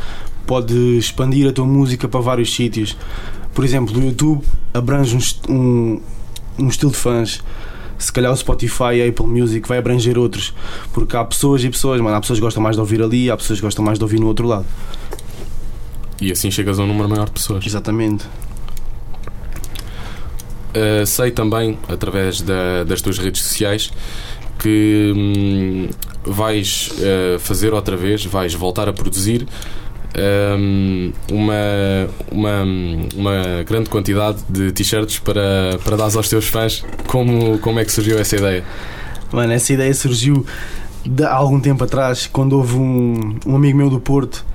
pode 0.47 0.97
expandir 0.97 1.47
a 1.47 1.51
tua 1.51 1.65
música 1.65 2.07
para 2.07 2.19
vários 2.19 2.53
sítios. 2.53 2.97
Por 3.53 3.65
exemplo, 3.65 3.97
o 3.97 4.03
YouTube 4.03 4.43
abrange 4.73 5.15
um, 5.15 5.53
um, 5.53 6.01
um 6.59 6.67
estilo 6.67 6.91
de 6.91 6.97
fãs. 6.97 7.41
Se 7.97 8.11
calhar 8.11 8.31
o 8.31 8.35
Spotify 8.35 8.95
e 8.95 9.01
a 9.03 9.09
Apple 9.09 9.27
Music 9.27 9.67
vai 9.67 9.77
abranger 9.77 10.17
outros. 10.17 10.53
Porque 10.93 11.15
há 11.15 11.23
pessoas 11.23 11.63
e 11.63 11.69
pessoas, 11.69 12.01
mano. 12.01 12.15
Há 12.15 12.21
pessoas 12.21 12.39
que 12.39 12.43
gostam 12.43 12.63
mais 12.63 12.75
de 12.75 12.79
ouvir 12.79 13.01
ali, 13.01 13.29
há 13.29 13.37
pessoas 13.37 13.59
que 13.59 13.65
gostam 13.65 13.85
mais 13.85 13.99
de 13.99 14.03
ouvir 14.03 14.19
no 14.19 14.27
outro 14.27 14.47
lado. 14.47 14.65
E 16.19 16.31
assim 16.31 16.49
chegas 16.49 16.79
a 16.79 16.83
um 16.83 16.87
número 16.87 17.09
maior 17.09 17.25
de 17.25 17.31
pessoas. 17.31 17.65
Exatamente. 17.65 18.25
Uh, 20.73 21.05
sei 21.05 21.31
também, 21.31 21.77
através 21.89 22.41
da- 22.41 22.83
das 22.85 23.01
tuas 23.01 23.17
redes 23.17 23.41
sociais, 23.41 23.91
que 24.57 25.11
hum, 25.15 25.89
vais 26.23 26.91
uh, 26.93 27.39
fazer 27.39 27.73
outra 27.73 27.97
vez, 27.97 28.23
vais 28.25 28.53
voltar 28.53 28.87
a 28.87 28.93
produzir 28.93 29.45
hum, 30.57 31.11
uma, 31.29 31.53
uma, 32.31 32.63
uma 33.15 33.63
grande 33.67 33.89
quantidade 33.89 34.37
de 34.49 34.71
t-shirts 34.71 35.19
para, 35.19 35.77
para 35.83 35.97
dar 35.97 36.03
aos 36.15 36.29
teus 36.29 36.47
fãs. 36.47 36.83
Como, 37.07 37.57
como 37.59 37.79
é 37.79 37.85
que 37.85 37.91
surgiu 37.91 38.17
essa 38.19 38.35
ideia? 38.35 38.63
Mano, 39.31 39.51
essa 39.53 39.73
ideia 39.73 39.93
surgiu 39.93 40.45
de 41.05 41.23
há 41.23 41.33
algum 41.33 41.59
tempo 41.59 41.83
atrás, 41.83 42.27
quando 42.31 42.53
houve 42.53 42.75
um, 42.75 43.35
um 43.45 43.55
amigo 43.55 43.77
meu 43.77 43.89
do 43.89 43.99
Porto 43.99 44.45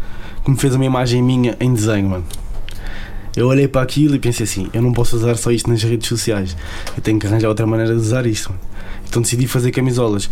que 0.45 0.51
me 0.51 0.57
fez 0.57 0.75
uma 0.75 0.85
imagem 0.85 1.23
minha 1.23 1.57
em 1.59 1.75
desenho, 1.75 2.09
mano. 2.09 2.25
Eu 3.37 3.47
olhei 3.49 3.69
para 3.69 3.83
aquilo 3.83 4.15
e 4.17 4.19
pensei 4.19 4.45
assim: 4.45 4.69
eu 4.73 4.81
não 4.83 4.93
posso 4.93 5.15
usar 5.17 5.37
só 5.37 5.51
isto 5.53 5.69
nas 5.71 5.83
redes 5.83 6.09
sociais, 6.09 6.57
eu 6.97 7.03
tenho 7.03 7.19
que 7.19 7.27
arranjar 7.27 7.49
outra 7.49 7.67
maneira 7.67 7.93
de 7.95 8.01
usar 8.01 8.25
isto. 8.27 8.53
Então 9.09 9.21
decidi 9.23 9.47
fazer 9.47 9.71
camisolas. 9.71 10.29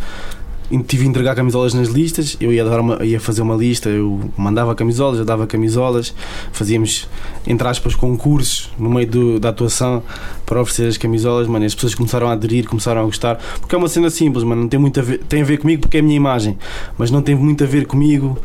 Tive 0.88 1.04
a 1.04 1.08
entregar 1.08 1.34
camisolas 1.36 1.74
nas 1.74 1.88
listas, 1.88 2.38
eu 2.40 2.50
ia, 2.50 2.64
dar 2.64 2.80
uma, 2.80 3.04
ia 3.04 3.20
fazer 3.20 3.42
uma 3.42 3.54
lista, 3.54 3.90
eu 3.90 4.30
mandava 4.36 4.74
camisolas, 4.74 5.18
eu 5.18 5.24
dava 5.24 5.46
camisolas, 5.46 6.14
fazíamos, 6.52 7.06
entre 7.46 7.68
aspas, 7.68 7.94
concursos 7.94 8.70
no 8.78 8.88
meio 8.88 9.06
do- 9.06 9.38
da 9.38 9.50
atuação 9.50 10.02
para 10.46 10.60
oferecer 10.60 10.88
as 10.88 10.96
camisolas, 10.96 11.46
mano, 11.46 11.66
as 11.66 11.74
pessoas 11.74 11.94
começaram 11.94 12.28
a 12.28 12.32
aderir, 12.32 12.66
começaram 12.66 13.02
a 13.02 13.04
gostar, 13.04 13.36
porque 13.60 13.74
é 13.74 13.78
uma 13.78 13.88
cena 13.88 14.08
simples, 14.08 14.42
mano, 14.42 14.62
não 14.62 14.68
tem 14.68 14.80
muito 14.80 14.98
a 14.98 15.02
ver, 15.02 15.18
tem 15.28 15.42
a 15.42 15.44
ver 15.44 15.58
comigo 15.58 15.82
porque 15.82 15.98
é 15.98 16.00
a 16.00 16.02
minha 16.02 16.16
imagem, 16.16 16.58
mas 16.96 17.10
não 17.10 17.20
tem 17.20 17.34
muito 17.34 17.62
a 17.62 17.66
ver 17.66 17.86
comigo 17.86 18.36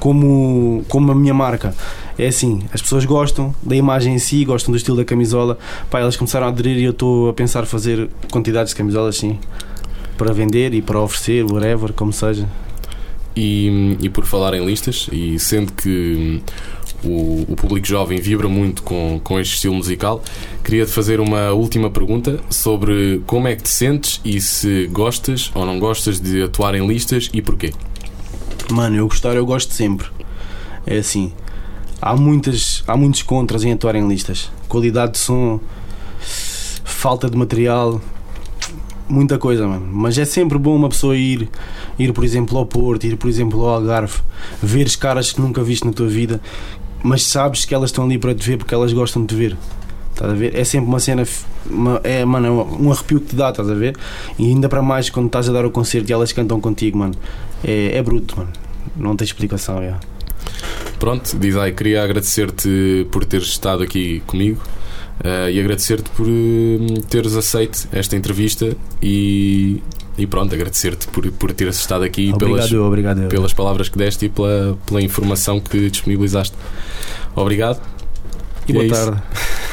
como, 0.00 0.84
como 0.88 1.12
a 1.12 1.14
minha 1.14 1.32
marca. 1.32 1.74
É 2.18 2.26
assim, 2.26 2.64
as 2.72 2.82
pessoas 2.82 3.04
gostam 3.04 3.54
da 3.62 3.76
imagem 3.76 4.14
em 4.14 4.18
si, 4.18 4.44
gostam 4.44 4.72
do 4.72 4.76
estilo 4.76 4.96
da 4.96 5.04
camisola, 5.04 5.56
pá, 5.88 6.00
elas 6.00 6.16
começaram 6.16 6.46
a 6.46 6.50
aderir 6.50 6.76
e 6.76 6.84
eu 6.84 6.90
estou 6.90 7.28
a 7.28 7.32
pensar 7.32 7.64
fazer 7.64 8.08
quantidades 8.30 8.72
de 8.72 8.76
camisolas, 8.76 9.16
sim, 9.16 9.38
para 10.16 10.32
vender 10.32 10.74
e 10.74 10.82
para 10.82 11.00
oferecer, 11.00 11.44
whatever, 11.44 11.92
como 11.92 12.12
seja. 12.12 12.48
E, 13.36 13.96
e 14.00 14.08
por 14.08 14.24
falar 14.24 14.52
em 14.54 14.66
listas, 14.66 15.08
e 15.12 15.38
sendo 15.38 15.72
que 15.72 16.40
hum, 16.42 17.08
o, 17.08 17.52
o 17.52 17.56
público 17.56 17.86
jovem 17.86 18.20
vibra 18.20 18.48
muito 18.48 18.82
com, 18.82 19.20
com 19.22 19.38
este 19.38 19.54
estilo 19.54 19.74
musical, 19.74 20.20
queria-te 20.64 20.90
fazer 20.90 21.20
uma 21.20 21.52
última 21.52 21.88
pergunta 21.88 22.40
sobre 22.50 23.22
como 23.26 23.46
é 23.46 23.54
que 23.54 23.62
te 23.62 23.68
sentes 23.68 24.20
e 24.24 24.40
se 24.40 24.88
gostas 24.88 25.52
ou 25.54 25.64
não 25.64 25.78
gostas 25.78 26.18
de 26.18 26.42
atuar 26.42 26.74
em 26.74 26.84
listas 26.84 27.30
e 27.32 27.40
porquê. 27.40 27.72
Mano, 28.72 28.96
eu 28.96 29.06
gostar, 29.06 29.36
eu 29.36 29.46
gosto 29.46 29.72
sempre. 29.72 30.08
É 30.84 30.98
assim, 30.98 31.32
há, 32.00 32.16
muitas, 32.16 32.82
há 32.86 32.96
muitos 32.96 33.22
contras 33.22 33.64
em 33.64 33.72
atuar 33.72 33.94
em 33.94 34.06
listas. 34.08 34.50
Qualidade 34.68 35.12
de 35.12 35.18
som, 35.18 35.60
falta 36.84 37.28
de 37.30 37.36
material, 37.36 38.00
muita 39.08 39.38
coisa, 39.38 39.66
mano. 39.66 39.86
Mas 39.92 40.18
é 40.18 40.24
sempre 40.24 40.58
bom 40.58 40.74
uma 40.76 40.88
pessoa 40.88 41.16
ir, 41.16 41.48
ir 41.98 42.12
por 42.12 42.24
exemplo, 42.24 42.58
ao 42.58 42.66
Porto, 42.66 43.04
ir, 43.04 43.16
por 43.16 43.28
exemplo, 43.28 43.64
ao 43.64 43.74
Algarve, 43.76 44.20
ver 44.62 44.88
caras 44.96 45.32
que 45.32 45.40
nunca 45.40 45.62
viste 45.62 45.86
na 45.86 45.92
tua 45.92 46.08
vida, 46.08 46.40
mas 47.02 47.24
sabes 47.24 47.64
que 47.64 47.74
elas 47.74 47.90
estão 47.90 48.04
ali 48.04 48.18
para 48.18 48.34
te 48.34 48.46
ver 48.46 48.56
porque 48.58 48.74
elas 48.74 48.92
gostam 48.92 49.22
de 49.22 49.28
te 49.28 49.34
ver. 49.34 49.56
Estás 50.12 50.32
a 50.32 50.34
ver? 50.34 50.54
É 50.56 50.64
sempre 50.64 50.88
uma 50.88 50.98
cena, 50.98 51.24
uma- 51.70 52.00
é, 52.02 52.24
mano, 52.24 52.46
é 52.46 52.50
um 52.50 52.90
arrepio 52.90 53.20
que 53.20 53.26
te 53.28 53.36
dá, 53.36 53.50
estás 53.50 53.70
a 53.70 53.74
ver? 53.74 53.96
E 54.36 54.46
ainda 54.46 54.68
para 54.68 54.82
mais 54.82 55.08
quando 55.08 55.26
estás 55.26 55.48
a 55.48 55.52
dar 55.52 55.64
o 55.64 55.70
concerto 55.70 56.10
e 56.10 56.12
elas 56.12 56.32
cantam 56.32 56.60
contigo, 56.60 56.98
mano. 56.98 57.14
É, 57.62 57.96
é 57.96 58.02
bruto, 58.02 58.36
mano. 58.36 58.50
Não 58.96 59.14
tem 59.14 59.24
explicação, 59.24 59.80
já. 59.80 60.00
Pronto, 60.98 61.38
Dizai, 61.38 61.72
queria 61.72 62.02
agradecer-te 62.02 63.06
por 63.10 63.24
teres 63.24 63.48
estado 63.48 63.82
aqui 63.82 64.20
comigo 64.26 64.60
eh, 65.22 65.52
e 65.52 65.60
agradecer-te 65.60 66.10
por 66.10 66.26
hum, 66.26 66.86
teres 67.08 67.36
aceito 67.36 67.88
esta 67.92 68.16
entrevista 68.16 68.76
e, 69.02 69.82
e 70.16 70.26
pronto, 70.26 70.54
agradecer-te 70.54 71.06
por, 71.08 71.30
por 71.32 71.52
teres 71.52 71.76
estado 71.76 72.04
aqui 72.04 72.30
e 72.30 72.36
pelas, 72.36 72.66
Obrigado, 72.66 72.84
obrigado. 72.84 73.28
pelas 73.28 73.52
palavras 73.52 73.88
que 73.88 73.96
deste 73.96 74.26
e 74.26 74.28
pela, 74.28 74.78
pela 74.86 75.00
informação 75.00 75.60
que 75.60 75.88
disponibilizaste. 75.88 76.56
Obrigado. 77.34 77.80
E 78.66 78.72
é 78.72 78.74
boa 78.74 78.84
isso. 78.84 78.94
tarde. 78.94 79.22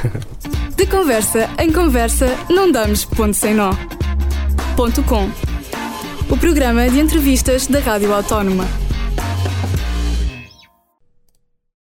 De 0.76 0.86
conversa 0.86 1.50
em 1.58 1.72
conversa, 1.72 2.38
não 2.50 2.72
damos 2.72 3.06
ponto 3.06 3.34
sem 3.34 3.54
nó. 3.54 3.72
Ponto 4.76 5.02
com. 5.04 5.30
O 6.30 6.38
programa 6.38 6.90
de 6.90 7.00
entrevistas 7.00 7.66
da 7.68 7.80
Rádio 7.80 8.14
Autónoma. 8.14 8.85